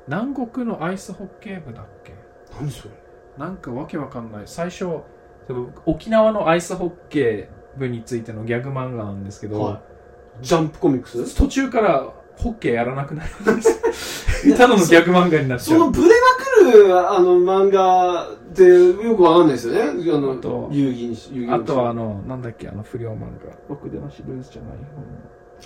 [0.06, 2.14] 南国のアイスホッケー部だっけ？
[2.54, 2.94] 何それ？
[3.36, 4.42] なんかわけわかんない。
[4.46, 5.00] 最初、
[5.84, 9.89] 沖縄のアイスホッケー部についてのギャグ漫画なんですけど、はい。
[10.41, 11.35] ジャンプコミックス？
[11.37, 13.62] 途中からホッケーやらなくなるんで
[13.93, 14.57] すよ。
[14.57, 15.78] ただのギャグ漫画になっちゃう。
[15.78, 19.83] そのブレまくる、あの、漫画ってよくわかんないですよね。
[19.83, 23.53] あの、あと遊戯にし、遊戯あとはあの、なんだっけ、あの不良漫画。
[23.68, 24.72] ろくでなしルーズじゃない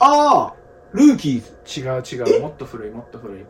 [0.00, 0.54] ああ
[0.92, 1.80] ルーキーズ。
[1.80, 3.44] 違う違う、もっと古い、もっと古い。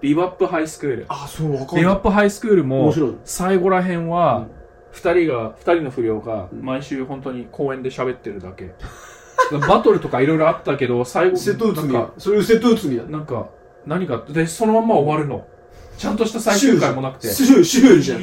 [0.00, 1.06] ビバップハイスクール。
[1.08, 1.84] あ、そう、わかんビない。
[1.84, 2.92] バップハイスクールも。
[3.24, 4.46] 最後らへんは、うん
[4.92, 8.74] 二人が、二人の不良がうん毎週本当に公園で喋ってるだけ。
[9.52, 13.02] バトルとかいろいろあったけど、最後、瀬戸内海なんか、それ瀬戸内海や。
[13.04, 13.48] なんか、
[13.86, 15.46] 何か、で、そのまんま終わるの。
[15.98, 17.28] ちゃんとした最終回もなくて。
[17.28, 18.20] シュシュじゃん。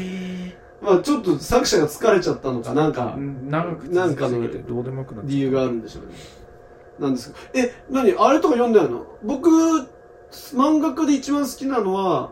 [0.81, 4.45] まあちょっと作者が疲れちゃったのか、なんかう、ん長くなんかの
[5.23, 6.09] 理由があるんでしょうね。
[6.99, 7.39] なんですか？
[7.53, 8.13] え、何？
[8.17, 9.05] あれとか読んでないの？
[9.23, 9.49] 僕、
[10.53, 12.31] 漫画家で一番好きなのは、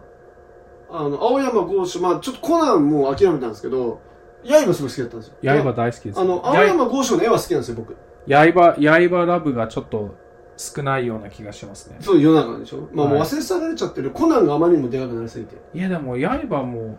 [0.89, 4.01] あの、青山剛昌、まあちょっとコナンもう諦めたんですけど、
[4.45, 5.33] 刃すごい好きだったんですよ。
[5.41, 5.47] う。
[5.47, 6.19] 刃大好きです。
[6.19, 7.95] あの、青山剛昌の絵は好きなんですよ、僕。
[8.28, 8.76] 刃、
[9.09, 10.15] 刃ラブがちょっと
[10.57, 11.97] 少ないような気がしますね。
[11.99, 12.88] そう世の中でしょ？
[12.93, 14.11] まあもうはい忘れ去られちゃってる。
[14.11, 15.55] コナンがあまりにもでかくなりすぎて。
[15.74, 16.97] いやでも、刃も、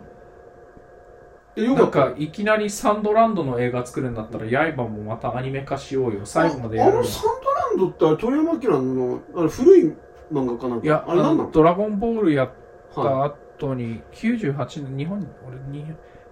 [1.55, 1.99] え、よかなんった。
[2.11, 6.21] かいきなりサンドランドの映画作るんだったら、刃もまたアニメ化しようよ。
[6.25, 7.03] 最後までやああの。
[7.03, 9.93] サンドランドってあれ鳥山明の、あれ古い
[10.31, 10.85] 漫画かなんか？
[10.85, 11.51] いや、あれなんなの？
[11.51, 12.49] ドラゴンボールやっ
[12.95, 13.23] はた
[13.65, 15.85] 後に、98年、日本、俺に、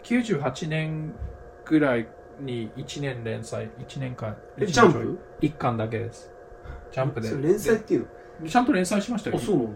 [0.03, 1.13] 98年
[1.65, 2.07] ぐらい
[2.45, 4.35] に1年連載、1年間。
[4.57, 6.31] えジャンプ ?1 巻だけです。
[6.91, 8.07] ジャンプで連載っていう
[8.47, 9.37] ちゃんと連載しましたよ。
[9.37, 9.71] のあそうなんだ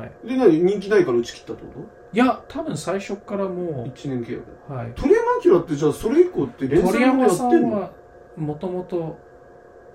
[0.00, 0.28] はい。
[0.28, 1.80] で何人気ないから打ち切ったってこ
[2.12, 4.92] いや、多分最初からとも ?1 年契約う、はい。
[4.94, 7.90] 鳥山明ってじゃあそれ以降って連鳥載もやってんの？
[8.36, 9.18] もともと、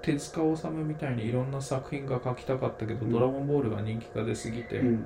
[0.02, 5.06] 手塚治虫みたいにいろんな作品が書きたかったけど、うんドラゴンボールが人気が出すぎて、うん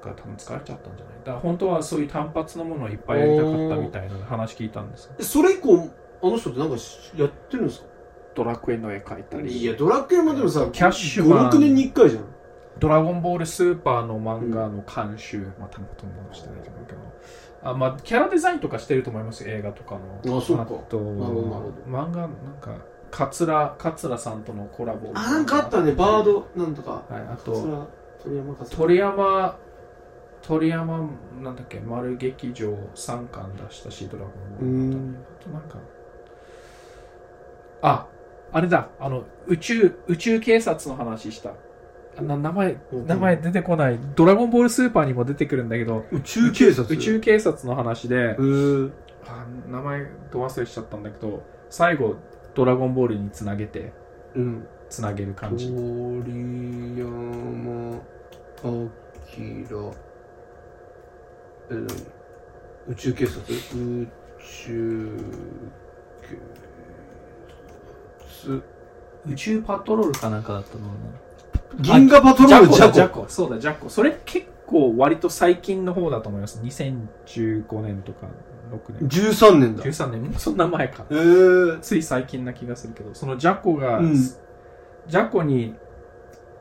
[0.00, 1.14] か多分疲れちゃったんじゃない？
[1.18, 5.10] だから本当はそういう単発のものをいっぱいやりたかったみたいな話聞いたんです。
[5.20, 5.90] それ以降
[6.22, 7.86] あの人ってなんかしやってるんですか？
[8.34, 9.56] ドラクエの絵描いたり。
[9.56, 12.24] いやドラクエもでもさキャッシュマン56年に1回じゃん。
[12.78, 16.98] ドラゴンボールスーパーの漫画の監修、まあ多分ほとんどしてないと思うけど。
[17.62, 20.38] あまあキャラデザインとかしてると思いますよ映画とかの。
[20.38, 20.64] あそうか。
[20.64, 22.30] となるほどなるほ漫画なん
[22.60, 22.76] か
[23.10, 25.10] 桂桂さんとのコラボ。
[25.14, 25.92] あなんかあったね。
[25.92, 27.02] バードなんとか。
[27.08, 27.86] はいあそれとは
[28.22, 29.58] 鳥山か鳥山
[30.42, 31.10] 鳥山
[31.42, 35.78] なんだっけ丸劇場3巻出したしドラゴンボールうんあとなんか
[37.82, 38.06] あ
[38.52, 41.52] あれだあの宇宙宇宙警察の話した。
[42.16, 43.06] あな名前うん。
[43.06, 43.98] 名前出てこない。
[44.16, 46.92] ドラゴンボールスーパーにも出てくるんだけど宇宙警察？
[46.92, 48.36] 宇宙警察の話で
[49.26, 52.16] あ名前ど忘れしちゃったんだけど最後
[52.54, 53.92] ドラゴンボールにつなげて
[54.34, 54.66] うん。
[54.88, 55.68] つなげる感じ。
[55.68, 55.78] 鳥
[56.98, 58.00] 山
[58.64, 59.64] 明
[61.70, 61.86] え何
[62.88, 64.08] 宇宙警察宇
[64.40, 65.16] 宙
[66.22, 66.38] 警
[68.42, 68.62] 察。
[69.26, 70.90] 宇宙パトロールかなんかだったの
[71.80, 73.26] 銀河パトロールジャコジャコ。
[73.28, 73.88] そうだジャコ。
[73.88, 76.60] それ結構割と最近の方だと思います。
[76.62, 78.26] 2015年とか
[78.72, 79.08] 6年。
[79.08, 79.84] 13年だ。
[79.84, 80.22] へ13年？
[80.24, 81.04] も うそんな前か。
[81.10, 83.14] えー、つい最近な気がするけど。
[83.14, 84.14] そのジャコが、うん。
[84.14, 85.74] ジャコに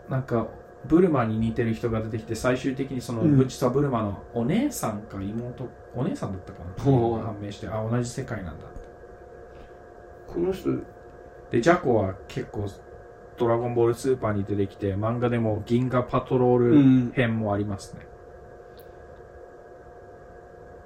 [0.09, 0.47] なんか
[0.85, 3.37] ブルマに似てる人が出てきて最終的にそのうん。
[3.37, 6.73] ブチサブルマのお姉さんか妹お姉さんだったかな？
[7.23, 8.65] 判明してあ同じ世界なんだ
[10.27, 10.69] この人
[11.51, 12.67] でジャコは結構
[13.37, 17.11] ドラゴンボールスーパーに出てきて漫画でも銀河パトローうルん。
[17.13, 18.01] 編もありますね、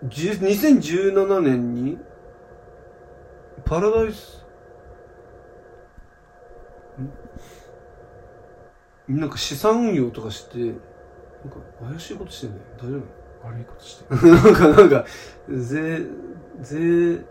[0.05, 1.97] じゅ2017年に
[3.65, 4.42] パラダイス
[9.07, 10.77] なんか資産運用とかしてなんか
[11.89, 13.01] 怪しいことしてんね大丈
[13.43, 15.05] 悪いことして夫 なんかなんか
[15.49, 16.01] 税
[16.61, 17.25] 税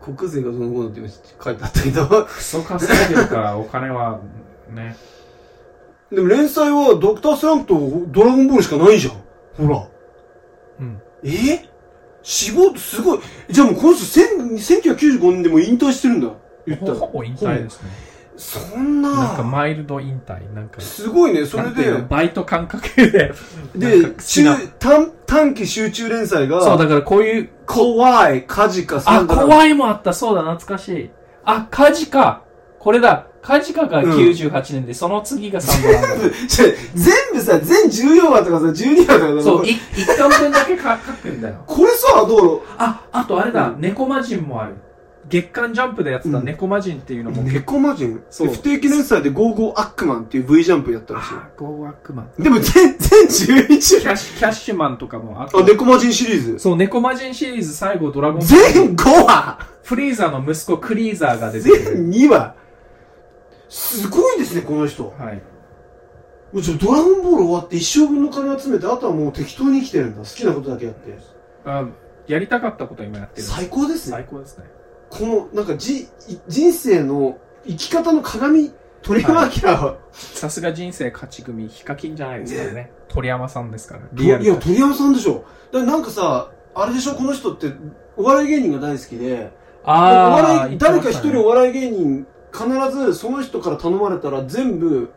[0.00, 1.00] 国税がどのこうのって
[1.42, 2.06] 書いてあったけど。
[2.26, 4.20] クソ稼いでるからお金は
[4.70, 4.96] ね。
[6.12, 9.66] でも連載はドクタースランプとドラゴンボールしかないじゃん。
[9.66, 9.88] ほら。
[10.80, 11.00] うん。
[11.22, 11.68] え？
[12.22, 13.20] 死亡すごい。
[13.48, 16.30] じゃあもうこの人1000 1995年でもう引退してるんだ。
[16.66, 16.94] 言ったら。
[16.94, 17.90] ほほぼ引退ですね
[18.36, 19.10] そんな。
[19.10, 20.52] なんかマイルド引退。
[20.54, 21.46] なんかすごいね。
[21.46, 21.92] それで。
[22.08, 23.32] バイト感覚で。
[23.76, 24.44] で中
[24.78, 30.12] 短短期集中連載がそうだからこういう怖いカジカサあ怖いもあった。
[30.12, 31.10] そうだ懐かしい。
[31.44, 32.42] あカジカ。
[32.78, 33.26] これだ。
[33.40, 34.10] カジカがうん。
[34.12, 41.62] 98年で、その次がサンドランドちょ全部さ全14話とかさ12話とかさそうい一巻分だけか書くんだよ。
[41.66, 42.62] これさどう？
[42.78, 44.76] ああとあれだ、うん猫魔人もある
[45.28, 46.44] 月刊ジャンプでやってたうん。
[46.44, 48.22] 猫魔人っていうのも猫魔人？
[48.30, 48.48] そう。
[48.48, 52.30] 不定期連載でゴーゴーアックマンっていう V ジャンプやったらしあゴーワックマン。
[52.38, 56.58] いでも全全11話キャッシュキャッシュマンとかもあとあ猫魔人シリーズ？
[56.58, 61.84] そう猫魔人シリーズ最後ドラゴン全5話フリーザの息子クリーザーが出てくる。
[61.84, 62.54] 全2話。
[63.68, 65.08] すごいですねこの人。
[65.18, 65.42] はい。
[66.52, 70.18] もうちょドラゴンボール終わって一生分の金集めてあとはもう適当に生きてるんだ。
[70.20, 71.18] 好きなことだけやって。
[71.64, 71.84] あ
[72.28, 73.42] やりたかったこと今やってる。
[73.42, 74.12] 最高ですね。
[74.12, 74.64] 最高ですね
[75.16, 76.08] このなんかじい
[76.48, 82.90] 人生の生き方の鏡鳥山明は、さすが人生勝ち組ヒカキンじゃないですからね。
[83.06, 85.44] 鳥山さんですからとリアルいや鳥山さんでしょ。
[85.70, 87.72] だなんかさあれでしょこの人って
[88.16, 89.52] お笑い芸人が大好きで。
[89.84, 95.12] おあ笑いー言ってま誰か一人お笑い芸人必ずその人から頼まれたら全部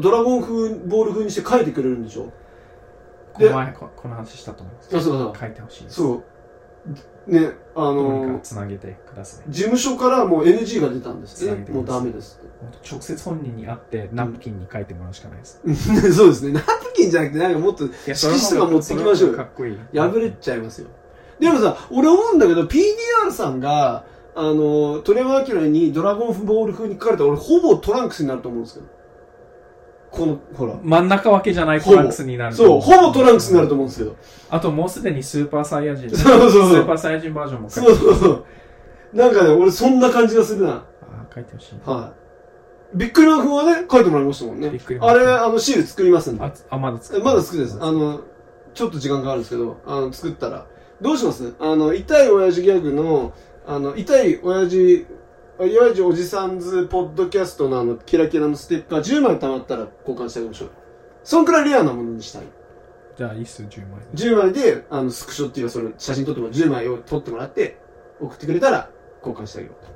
[0.00, 2.30] ドラゴン風ボール風にして書いてくれるんでしょ。
[3.32, 4.96] この前ここの話したと思います。
[4.96, 5.96] あそうそう書いてほしいです。
[5.96, 6.24] そう
[7.26, 12.40] ねあのかつなげてください事務所からもう NG が出たんですねもうダメです
[12.88, 15.60] 直接本人に会ってナプキンに書いてもらうしかないです、
[16.12, 16.52] そうですね。
[16.52, 19.34] ナプキンじゃなくて、なんかもっと、色紙とか持ってきましょう。
[19.34, 20.88] かっこいい破れちゃいますよ。
[21.38, 24.04] でもさ、俺思うんだけど、PDR さんが、
[24.34, 28.86] あの、鳥山明にドラゴンボール風に書かれたら、俺ほぼトランクスになると思うんですけど。
[30.10, 30.74] この、ほら。
[30.82, 34.16] 真ん中分けじゃないトランクスになるとそう、ほぼトランクスになると思うんですけど。
[34.50, 38.44] あともうすでにスーパーサイヤ人そうそうそうスーパーサイヤ人バージョンも書いそうてそうそう。
[39.12, 40.72] なんかね、俺そんな感じがするな。
[40.72, 42.12] あー書いてほしいは
[42.94, 42.96] い。
[42.96, 44.98] ビックリマン風はね、書いてもらいましたもんねビックリ。
[44.98, 46.44] マンあれ、あの、シール作りますんで。
[46.44, 47.78] ああまだ作えまだ作るんです。
[47.80, 48.20] あの、
[48.74, 50.66] ちょっと時間かかるんですけど、あの、作ったら。
[51.00, 51.54] どうします？
[51.60, 53.32] あの、痛い親父ギャグの、
[53.66, 55.06] あの、痛い親父、
[55.62, 60.70] 親父おじさんずポッドキャストのあの、キラキラのステッカー10枚貯まったら交換してあげましょう。
[61.22, 62.44] そんくらいレアなものにしたい。
[63.18, 67.78] じゃあいいっすよ10枚10枚で、あの、スクショっていうか、その、写真撮ってもらう10枚を撮ってもらって、
[68.20, 68.88] 送ってくれたら、
[69.18, 69.92] 交換してあげようと。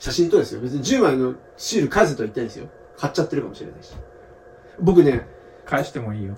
[0.00, 0.60] 写真とですよ。
[0.60, 2.66] 別に10枚のシール返せとは言ってないですよ。
[2.96, 3.92] 買っちゃってるかもしれないし。
[4.80, 5.28] 僕ね、
[5.64, 6.36] 返してもいいよ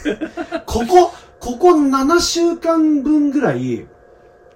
[0.64, 3.86] ここ、ここ7週間分ぐらい、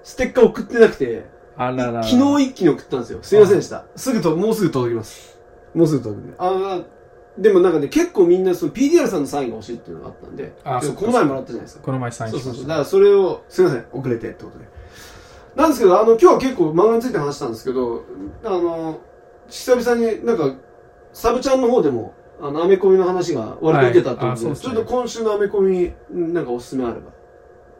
[0.03, 3.19] ステッカー送ってなくて、あらら昨日一気に送ったんですよ。
[3.23, 3.85] すいませんでした。
[3.97, 5.39] すぐと、もうすぐ届きます。
[5.75, 6.37] もうすぐ届くんで。
[6.39, 6.85] あー
[7.39, 11.83] でもなんかね、結構みんなその PDR さんのサインが欲しいっていうのがあったんで、であそこの前もらったじゃないですか。
[11.83, 12.63] この前サインそうそうそう。
[12.63, 14.65] しましただからそれを、すいません、遅れてってことで。
[15.55, 18.05] なんですけど、あの、今日は結構漫画について話したんですけど、
[18.45, 19.01] あの、
[19.49, 20.55] 久々になんか、
[21.13, 27.13] サブちゃんの方でも、あの、アメコミの話が割と出たとで、はいあそうですねちょっと今週のアメコミ、なんかおすすめあれば。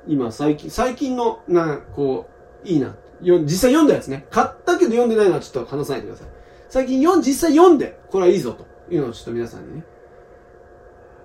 [0.07, 2.27] 今、最近、最近の、なんかこ
[2.65, 2.95] う、いいな。
[3.23, 4.27] よ実際読んだやつね。
[4.31, 6.29] 買ったけど読んでないのはちょっと話さないでください。
[6.69, 9.85] 最近読ん、実際読んで、これはいいぞというのをちょっと皆さんにね、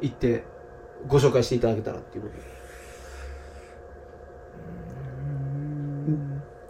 [0.01, 0.43] 言って、
[1.07, 2.41] ご紹介していただけたらっていうことで。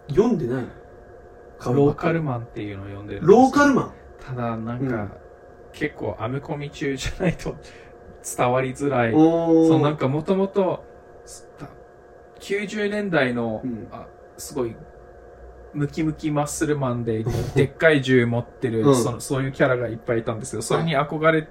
[0.09, 0.69] 読んでないの？
[1.73, 3.93] ローカルマンっていうのを呼んでるんローカルマン？
[4.19, 5.11] ただなんか、うん。
[5.73, 7.55] 結構アメコミ中じゃないと
[8.37, 9.13] 伝わりづらい。
[9.13, 10.83] そうなんかもともと
[12.39, 13.87] 90年代の、うん。
[13.91, 14.07] あ
[14.37, 14.75] すごい
[15.73, 17.23] ムキムキマッスルマンで
[17.55, 18.95] でっかい銃持ってる、うん。
[18.95, 21.47] そのそういうキャラがいっぱいいたんですけどそれに憧れ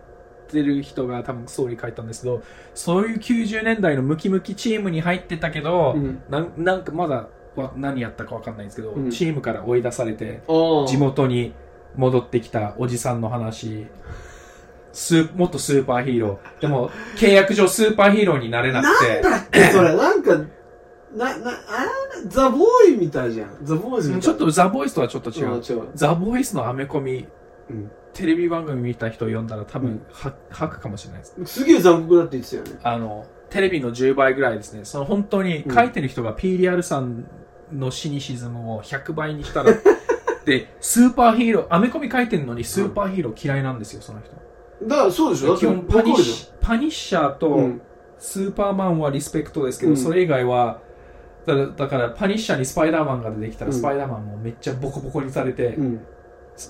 [0.48, 2.42] てる人が多分ストーリー書いたんですけど
[2.74, 6.22] そういう90年代のムキムキチームに入ってたけど、うん。
[6.28, 9.10] なんなんかまだわ何やったかわかんないんですけど、うん。
[9.10, 10.42] チームから追い出されて
[10.86, 11.54] 地元に
[11.96, 13.86] 戻ってきたおじさんの話。
[14.92, 16.60] スーもっとスーパーヒーロー。
[16.60, 19.20] でも契約上スーパーヒーローになれなくて。
[19.22, 20.40] だっけそれ、なんか、
[21.14, 23.50] な、な、あーザ・ボーイみたいじゃん。
[23.62, 25.46] ザ・ボーイズみたいちょっとザ・ボイスとはちょっと違う。
[25.56, 25.88] 違う違う。
[25.94, 27.26] ザ・ボイスのアメコミ、
[27.68, 31.60] うんテレビ番組見た人読んだら多分うん、は吐くかもしれないです。
[31.60, 32.80] すげえ残酷だって言ってたよね。
[32.82, 34.84] あの、テレビの10倍ぐらいですね。
[34.84, 37.24] その本当に書いてる人が PDR さん
[37.72, 39.72] のシニシズムを100倍にしたら、
[40.44, 44.32] で、スーパーヒーロー、アメコミ書いてるのにスーパーヒーロー嫌いなんですよ、その人。
[44.88, 45.56] だからそうでしょ？
[45.56, 47.70] 基本パニッシパニッシャーと。
[48.18, 50.80] スーパーマンはリスペクトですけど、うんそれ以外は、
[51.46, 56.00] だからだからパニッシャーにスパイダーマンが出てきたら、うんスパイダーマンもめっちゃボコボコにされて、うん。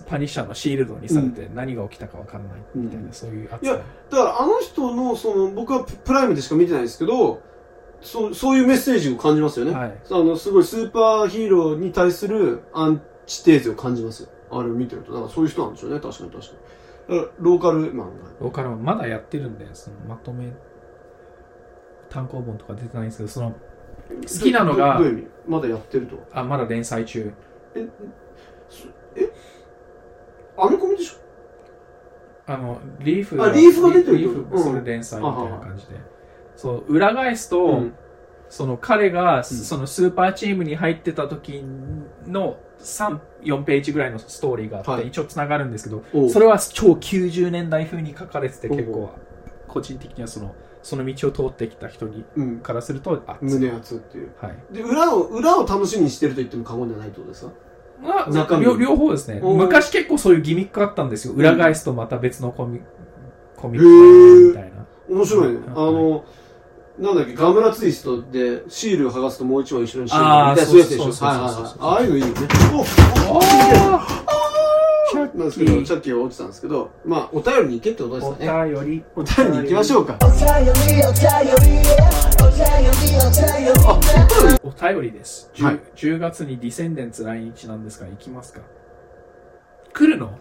[0.06, 7.42] パニッシャーのシールドにされて何が起きたか分かんないみたいな、うんそういう扱いいやだからあの人の、その、僕はププライムでしか見てないですけど、
[8.00, 9.72] そう、そういうメッセージを感じますよね。
[9.72, 14.28] はいあの、すごいスーパーヒーローに対するアンチテーゼを感じますよ。
[14.52, 15.12] あれを見てると。
[15.12, 16.00] だからそういう人なんでしょうね。
[16.00, 16.52] 確かに確か
[17.08, 17.16] に。
[17.18, 18.30] だからローカルマンが。
[18.40, 20.52] ローカルマンまだやってるんでそのまとめ
[22.08, 23.54] 単行本とか出てないんですけどその
[24.22, 25.28] 好きなのがどどういう意味？
[25.46, 26.16] まだやってると？
[26.32, 27.32] あまだ連載中。
[30.56, 32.52] アメコミでしょ？
[32.52, 34.62] あのリーフあリーフが出てるリーフうん。
[34.62, 35.94] それ連載みたいな感じで、
[36.56, 37.94] そう裏返すと、うん。
[38.48, 41.64] その彼が、そのスーパーチームに入ってた時
[42.26, 45.06] の3、4ページぐらいのストーリーがあって、はい。
[45.06, 49.14] 一応繋がるんですけど、それは超90年代風に書かれてて結構、
[49.68, 52.60] 個人的にはその、その道を通ってきた人にうん。
[52.60, 54.30] からすると、あ、胸熱っていう。
[54.40, 54.56] はい。
[54.72, 57.52] で、裏を、裏を楽しみにしてると言っても過言ではないってことですか？
[58.02, 59.40] まあ、中身両両方ですね。
[59.42, 61.34] 昔結構そういうギミックあったんですよ。
[61.34, 62.80] 裏返すとまた別のコミ
[63.56, 64.86] コミックみたいな。
[65.14, 65.58] 面白いね。
[65.66, 66.24] うんあの、
[66.98, 71.26] なんだっけ、ガムラツイストでシールを剥がすともう一枚後ろにシールあーがみたいなそういうやつでしょ。
[71.26, 72.34] ああいうのいいよね。
[73.28, 73.40] おお
[75.40, 78.70] なんですけど、チャッキーが落ちたんですけど、まあ、お便りに行けってことですおかね。
[78.70, 79.04] 便り。
[79.16, 80.18] お便りに行きましょうか。
[80.22, 80.44] お便り。
[80.44, 81.02] お便り。
[81.02, 81.24] お便
[81.60, 81.80] り。
[81.82, 83.42] お便
[84.54, 84.60] り。
[84.62, 85.10] お便り。
[85.12, 85.50] です。
[85.54, 85.80] 10, はい。
[85.96, 88.60] 10月にディセンデンツ来日なんですが、行きますか？
[89.92, 90.38] 来るの？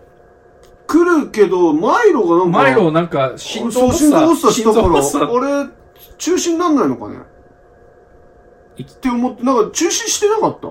[0.86, 5.70] 来るけど、マイロがなんか、マイロなんか心臓そう心臓発作したから、心臓発作あれ、
[6.18, 7.20] 中止になんないのかね？
[8.78, 10.68] いって思って、なんか中止してなかった？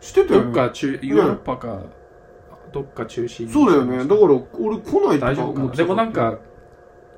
[0.00, 0.46] してたよね。
[0.46, 1.82] どっか中、ヨーロッパか、
[2.76, 3.98] どっか中止にそうだよね。
[3.98, 4.18] だから、
[4.58, 5.70] 俺来ない大丈夫かな。
[5.72, 6.38] でもなんか、か、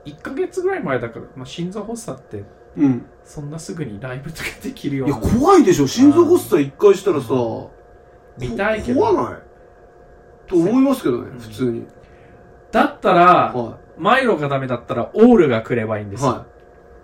[0.04, 2.44] 1ヶ月ぐらい前だから、まあ、心臓発作って、
[2.76, 3.06] うん。
[3.24, 5.26] そんなすぐにライブとかできるよいうや、な。
[5.40, 5.86] 怖いでしょ。
[5.86, 7.28] 心臓発作一回したらさ、
[8.38, 9.00] 見たいけど。
[9.00, 9.42] 怖ない？
[10.48, 11.86] と思いますけどねう、ん普通に。
[12.70, 16.18] だったら、はマイロがダメだったら、オールが来ればいいんでい。
[16.18, 16.28] すよ。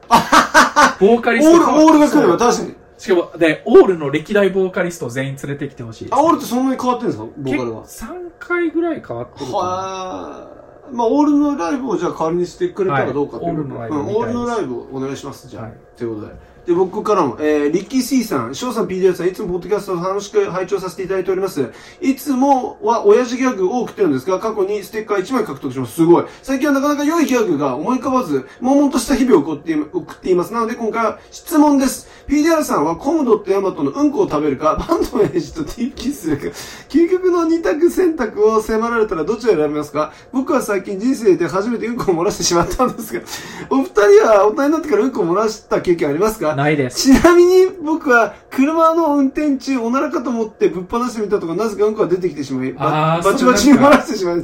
[0.09, 1.39] はボーカい。
[1.39, 2.75] オール、リストオールが来れば確かに。
[2.99, 6.15] しかも、で、オールの歴代ボーカリストを全員連れてきてほしいです。
[6.15, 7.25] あ、オールってそんなに変わってんですか？
[7.25, 7.85] ボーカルは。
[7.85, 15.63] 3回ぐらい変わってるかなはまあ、オールのライブをじゃあ代わりにしてくれたらどうかっていうはいオールのライブうん、オールのライブをお願いします、じゃあ。
[15.65, 16.35] はいということで。
[16.67, 21.73] で、僕からも、えー、リッキー C さん、翔さん PDR さん、いつもポッドキャストを楽しく拝聴させていただいております。
[22.01, 25.95] いつもは親父ギャグを送ってるんですが、過去にステッカー1枚獲得します。
[25.95, 26.25] すごい。
[26.43, 30.53] 最近はなかなか良いギャグが思い浮かばず、悶々とした日々を送ってい送っています。
[30.53, 32.09] なので今回は質問です。
[32.29, 36.57] PDR さんはコムドットヤマトのうんこを食べるか、バンドのエイジとディープキスするか、
[36.89, 40.13] 究極の二択選択を迫られたらどちらを選びますか？
[40.33, 43.21] 僕は最近人生で初めてうんこを漏らしてしまったんですが、
[43.71, 46.55] お二人は大人になってからうんこを漏らした経験ありますか？
[46.57, 47.03] ないです。
[47.03, 54.37] ちなみに僕は車の運転中おならかと思ってぶっ放してみたとかなぜかうんこが出てきてしまい、バチバチに漏らしてしまい、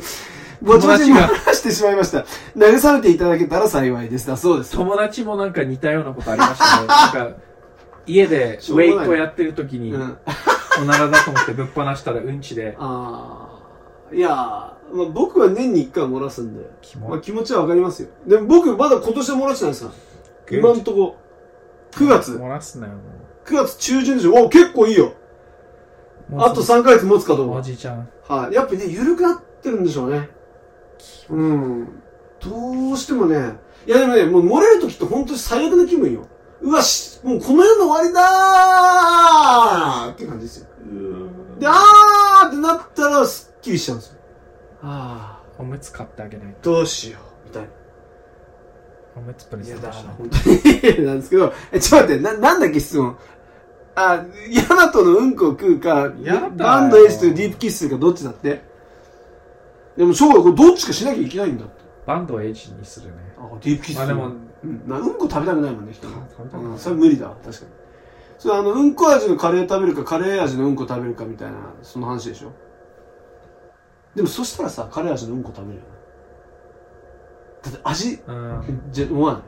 [0.62, 2.26] バチバチに漏らしてしまいました。
[2.56, 4.26] 慰め ていただけたら幸いです。
[4.26, 4.72] だそうです。
[4.72, 6.86] 友達もなんか似たようなことありましたね。
[6.86, 7.36] なんか、
[8.10, 10.18] 家でウェイクをやってる時に、うん。
[10.82, 13.48] おならだと思ってぶっ放したらうんちで、 あ
[14.10, 14.14] あ。
[14.14, 16.68] いやー、まあ、僕は年に一回漏らすんで、
[17.00, 18.08] まあ、気持ちはわかりますよ。
[18.26, 19.92] でも僕まだ今年は漏らしてないですか
[20.50, 20.58] ら。
[20.58, 21.16] 今んとこ、
[21.92, 23.00] 9月、漏らすなよ、も
[23.44, 24.34] 9月中旬でしょ。
[24.34, 25.12] お結構いいよ。
[26.36, 27.62] あと3ヶ月持つかどうおか。
[27.62, 28.08] じちゃん。
[28.28, 28.54] はい。
[28.54, 30.28] やっぱね、緩くなってるんでしょうね。
[31.28, 31.88] うん。
[32.40, 33.54] どうしてもね、
[33.86, 36.26] いやでもね、もう漏れるときって本当に最悪な気分よ。
[36.62, 40.66] うわし、もうこの世の終わりだーって感じですよ。
[41.58, 44.18] で、あーってなったらスッキリしちゃうんですよ。
[44.82, 47.68] あおむつ買ってあげないー、どうしよう、みたいな。
[49.16, 53.16] おむつプレいや、ゼントしないだから本当になんですけど、え、ちょっと待って、な、なんだっけ質問。
[53.94, 58.62] あ、ヤマトのうんこを食うか、やだよバンドエースとディープキスするかどっちだって
[59.96, 61.80] でも、翔吾これどっちかしなきゃいけないんだって。
[62.06, 63.12] バンドをエイジにするね。
[63.38, 64.32] あ、ディープキスまあでも、
[64.62, 67.70] うん、なうんこ食べたくないもんね、人も食べたくないうん、それ無理だわ、確かに。
[68.38, 72.52] それあの、うんこ味のカレー食べるか、カレー味のうんこ食べるかみたいな、その話でしょ
[74.14, 75.88] でもそしたらさ、カレー味のうんこ食べるよね。
[77.62, 78.82] だって味、うん。
[78.90, 79.42] じゃ、思わない？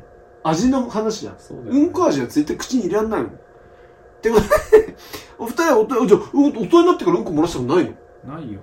[0.45, 1.37] 味の話じゃん。
[1.39, 3.31] そうだよ、うんこ味は絶対口に入れらんないもん。
[3.33, 3.35] っ
[4.23, 4.97] てことで、
[5.39, 7.85] お二人はおと、じゃあ、うん大人になってからうんこ漏らしたことない
[8.25, 8.35] の？
[8.35, 8.61] ないよ。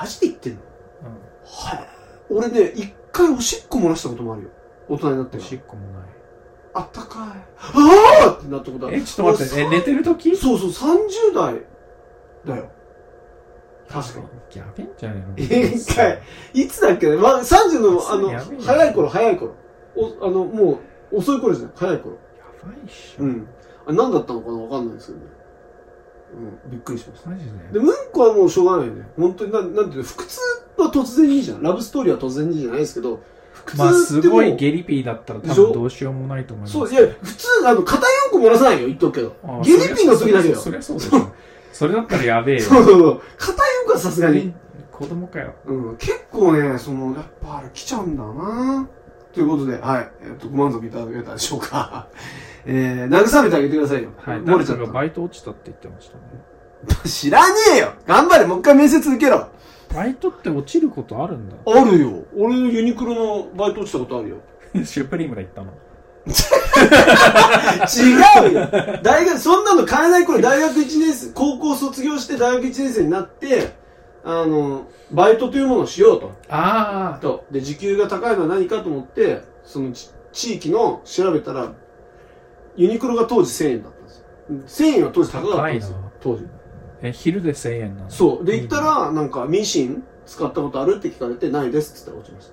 [0.00, 0.58] マジで言ってんの？
[0.60, 0.62] う
[1.44, 1.88] はい。
[2.30, 4.48] 俺ね、一回おしっこ漏らしたこともあるよ。
[4.88, 5.54] 大人になってからし。
[5.54, 6.08] っこもない。
[6.74, 7.28] あったかい。
[7.58, 8.96] ああってなったことある。
[8.96, 10.36] え、ちょっと待って、え、寝てる時？
[10.36, 11.62] そうそう、30代
[12.44, 12.70] だよ。
[13.88, 14.26] 確かに。
[14.58, 15.76] やべえんじゃねえの？
[15.76, 16.20] 一回、
[16.52, 19.54] いつだっけね、まあ、30の、あの、早い頃、早い頃。
[19.96, 20.80] お、あの、も
[21.12, 22.16] う、遅い頃じゃない、早い頃。
[22.36, 23.22] やばいっしょ。
[23.22, 23.48] うん。
[23.86, 24.58] あれ何だったのかな？
[24.58, 25.24] わかんないですけどね。
[26.64, 27.30] うん、びっくりしました。
[27.30, 29.06] マジでで、うんこはもうしょうがないよね。
[29.16, 30.40] 本当に、なん、なんていうの、腹痛
[30.78, 31.62] は突然にいいじゃん。
[31.62, 33.22] ラブストーリーは突然にいいじゃないですけど、
[33.76, 36.72] まあ、すごいゲリピーだったら多分どうしようもないと思います。
[36.72, 39.60] そう、いや、普通、あの、硬いうんこ漏らさないよ、言っとくけどあ。
[39.64, 40.56] ゲリピーの時だけよ。
[40.56, 41.32] そりゃそうでしょ。
[41.72, 42.62] それだったらやべえよ。
[42.62, 43.22] そうそうそう。
[43.38, 44.54] 硬いうんこはさすがに。
[44.92, 45.54] 子供かよ。
[45.66, 48.88] うん、結構ね、その、やっぱあれ来ちゃうんだな
[49.32, 50.10] ということで、はい。
[50.22, 52.06] えっと、ご満足いただけたでしょうか。
[52.64, 54.10] えー、慰めてあげてくださいよ。
[54.16, 54.38] はい。
[54.38, 56.22] 漏れちゃっ誰かがバイト落ちたって言ってましたね。
[56.86, 56.96] た。
[57.08, 59.48] 知らねえよ頑張れ、もう一回面接受けろ。
[59.94, 61.56] バイトって落ちることあるんだ。
[61.66, 62.24] あるよ。
[62.36, 64.36] 俺のユニクロのバイト落ちたことあるよ。
[64.84, 65.68] シュプリームで行ったの。
[66.26, 66.30] 違
[68.50, 68.66] うよ
[69.02, 73.74] 大学、そんなの買えない頃、大学1年生、高校卒業して大学1年生になって、
[74.24, 76.32] あの、バイトというものをしようと。
[76.48, 77.44] あと。
[77.50, 81.72] で、時給が高いのは何かと思って、そのち地域の調べたら、
[82.76, 84.04] ユニクロが当時1000円だったん
[84.58, 84.88] ですよ。
[84.88, 86.10] 1000円は当時高かったんですよ高いな。
[86.20, 86.46] 当時。
[87.04, 87.08] あ。
[87.08, 88.44] え、昼で1000円なのそう。
[88.44, 92.52] で、行ったら、なんか、ミシン使ったことあるって聞かれて、ないですって言ったら落ちま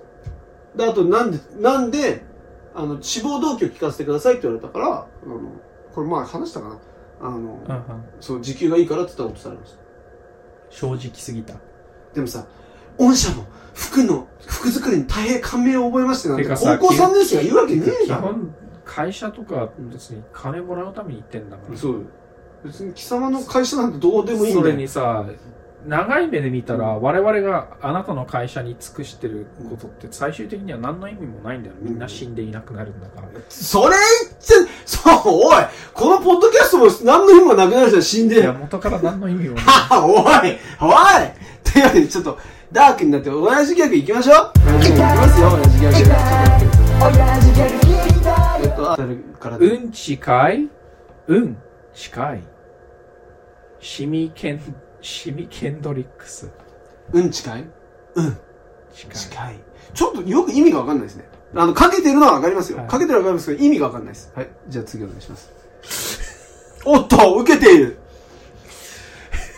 [0.76, 0.84] た。
[0.84, 2.24] で、あと、なんで、なんで、
[2.74, 5.40] あの、志望動機を聞かせてくださいって言われたから、あの、
[5.94, 6.78] これ前話したかな？
[7.20, 7.58] あの、うんうん。
[8.20, 9.78] そう、時給がいいからって言ったら落とされました。
[10.70, 11.54] 正直すぎた。
[12.14, 12.46] でもさ、
[12.96, 18.22] 御社の服の、服作りに大変感銘を覚えましてなんて、高校3年生が言うわけねえだろ。
[18.22, 21.76] 基本、会社とか別に金もらうために行ってんだから。
[21.76, 22.06] そう。
[22.64, 24.76] 別に貴様の会社なんてどうでもいいんそだよ。
[24.76, 25.26] れにさ、
[25.86, 31.74] 長い目で見たら、我々があなたの会社に尽くしてることって最終的には何の意味もないんだよ。
[31.80, 33.28] みんな死んでいなくなるんだから。
[33.48, 33.96] それ
[34.30, 34.54] 言っちゃ、
[34.86, 39.64] そう、おいこのポッドキャストも何の意味もなくなるじゃん、死んでいや、元から何の意味もない。
[39.90, 40.52] あ、おいおい
[41.64, 42.38] というわけで、ちょっと、
[42.70, 46.12] ダークになって、親父ギャグ行きましょう親父ギャグ行きますよ、親父ギャグ。
[48.62, 48.96] えっと、あ
[49.58, 50.68] うん近い
[51.26, 51.56] うん
[51.94, 52.51] 近い。
[53.82, 54.60] シミケン、
[55.00, 56.48] シミケンドリックス。
[57.12, 57.64] うん近い？
[58.14, 58.38] うん、
[58.94, 59.16] 近い。
[59.16, 59.56] 近い。
[59.92, 61.28] ちょっとよく意味がわかんないですね。
[61.54, 62.78] あの、かけてるのはわかりますよ。
[62.78, 64.32] はいかけてるのはわかりますけど、意味がわかんないです。
[64.34, 64.48] はい。
[64.68, 65.50] じゃあ次お願いします。
[66.84, 67.98] おっと受けている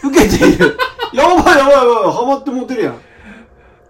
[0.03, 0.77] 受けている
[1.13, 3.01] やばいやばいやばい、ハマってモテるやん。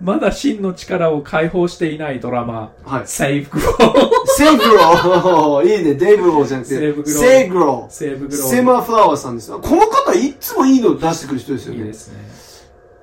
[0.04, 3.06] まだ真の力を解放していないドラマ、はい。
[3.06, 4.26] セーブグロー。
[4.26, 7.90] セイグロー いいね、デイブローじゃなくて、セイブグローセイグロー。
[7.90, 8.46] セーブグロー。
[8.48, 9.60] セマフラワーさんですよ。
[9.60, 11.80] この方いつもいいの出してくる人ですよね。
[11.80, 12.18] いいですね。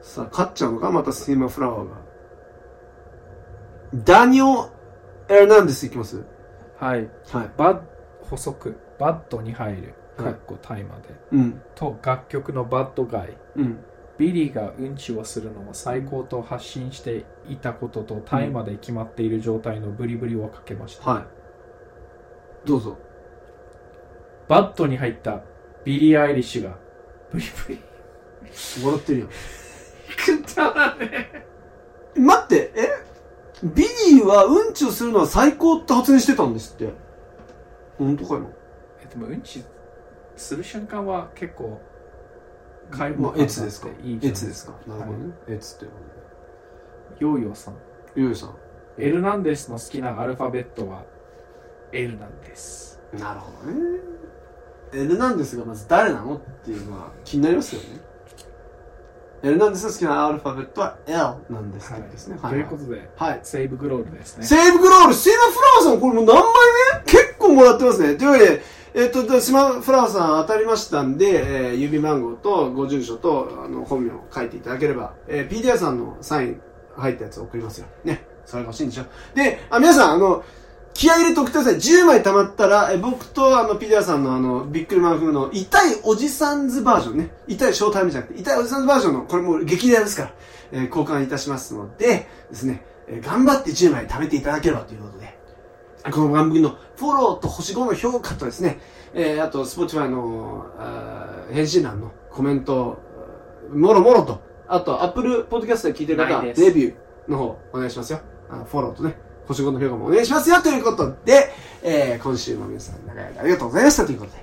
[0.03, 1.95] さあ、勝っちゃうのかまたセマフラワーが。
[3.95, 4.69] ダニオ・
[5.27, 6.23] エルナンデスいきます？
[6.79, 7.09] はい。
[7.31, 7.51] はい。
[7.57, 7.79] バッ、
[8.29, 8.75] 補足。
[8.99, 9.81] バッドに入る。
[9.81, 11.07] はいかっこタイマーで。
[11.31, 11.61] うん。
[11.73, 13.35] と、楽曲のバッドガイ。
[13.55, 13.79] うん。
[14.21, 21.23] ビリーがうんちをするのを最高と発信していたこととタイまで決まっている状態のブリブリをかけました、はい。
[22.67, 22.99] どうぞ。
[24.47, 25.41] バットに入った
[25.83, 26.77] ビリー・アイリッシュが
[27.31, 27.79] ブリブリ
[28.83, 29.27] 笑ってるよ。
[30.23, 31.45] くだらね
[32.15, 32.89] 待って、え？
[33.63, 36.93] ビリーはうんちをするのは最高って発言してたんですって。
[37.97, 38.51] 本当かよ。
[39.03, 39.63] えでもうんち
[40.35, 41.81] する瞬間は結構
[42.91, 43.87] 解まあ、放感エツですか？
[44.03, 44.73] いいエツですか。
[44.85, 45.33] なるほどね。
[45.47, 45.85] エツって。
[47.19, 47.75] ヨーヨーさん
[48.15, 48.55] ゆうさん。
[48.97, 51.05] エルナンデスの好きなアルファベットは
[51.93, 53.99] L なんですなるほどね。
[54.93, 58.01] エルナンデスがまず誰なのっていうのは気になりますよね。
[59.43, 61.17] エルナンデスの好きなアルファベットは L
[61.49, 62.37] なんですですね。
[62.37, 63.39] ということではい。
[63.43, 66.43] セーブグロールですねセーブグロール、シーマフラワーさん、これもう何枚
[67.05, 67.11] 目？
[67.11, 68.15] 結構もらってますね。
[68.15, 68.61] というわけで、
[68.93, 76.61] えっ、と、でシマフラワーさん当たりましたんで、えー、指番号とご住所と、あの、本名を書いていただければ、えー、PDR さんのサイン
[76.97, 77.87] 入ったやつ送りますよ。
[78.03, 78.25] ね。
[78.45, 79.05] それが欲しいんでしょ。
[79.33, 80.43] で、あ、皆さん、あの、
[80.93, 81.75] 気合入れておください。
[81.75, 87.31] 10枚貯まったら、え僕とあの、ピデアさんのあの、ビックリマン風の痛いおじさんズバージョンね。
[87.47, 90.33] 痛いショータイムじゃなくて、痛いおじさんズバージョンの、これもう激レアですから、
[90.73, 95.30] えー交換いたしますので、ですね、えー頑張って10枚貯めていただければということで、
[96.09, 98.79] この番組のフォローと星5の評価とですね、
[99.13, 102.99] えーあと、の、あー返信欄のコメント、
[103.71, 108.21] もろもろと、あと、Apple Podcast で聞いてる方は、ないですレビューの方、お願いしますよ。
[108.49, 109.15] あフォローとね、
[109.47, 111.51] 星5の評価もお願いしますよということで、
[111.83, 114.37] えー今週も皆さん、長い間ありがとうございましたということで、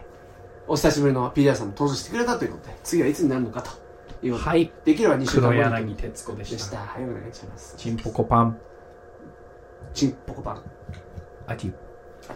[0.69, 3.71] お久しぶりの PDR さんも登場してくれたということで、次はいつになるのかと
[4.23, 6.79] いうことで、はいできれば2週間黒後に柳徹子でしでしたた。
[6.79, 7.75] はい、お願いします。
[7.77, 8.59] チンポコパン
[9.95, 10.78] チンポコパン。
[11.49, 11.73] 阿嚏
[12.29, 12.35] 阿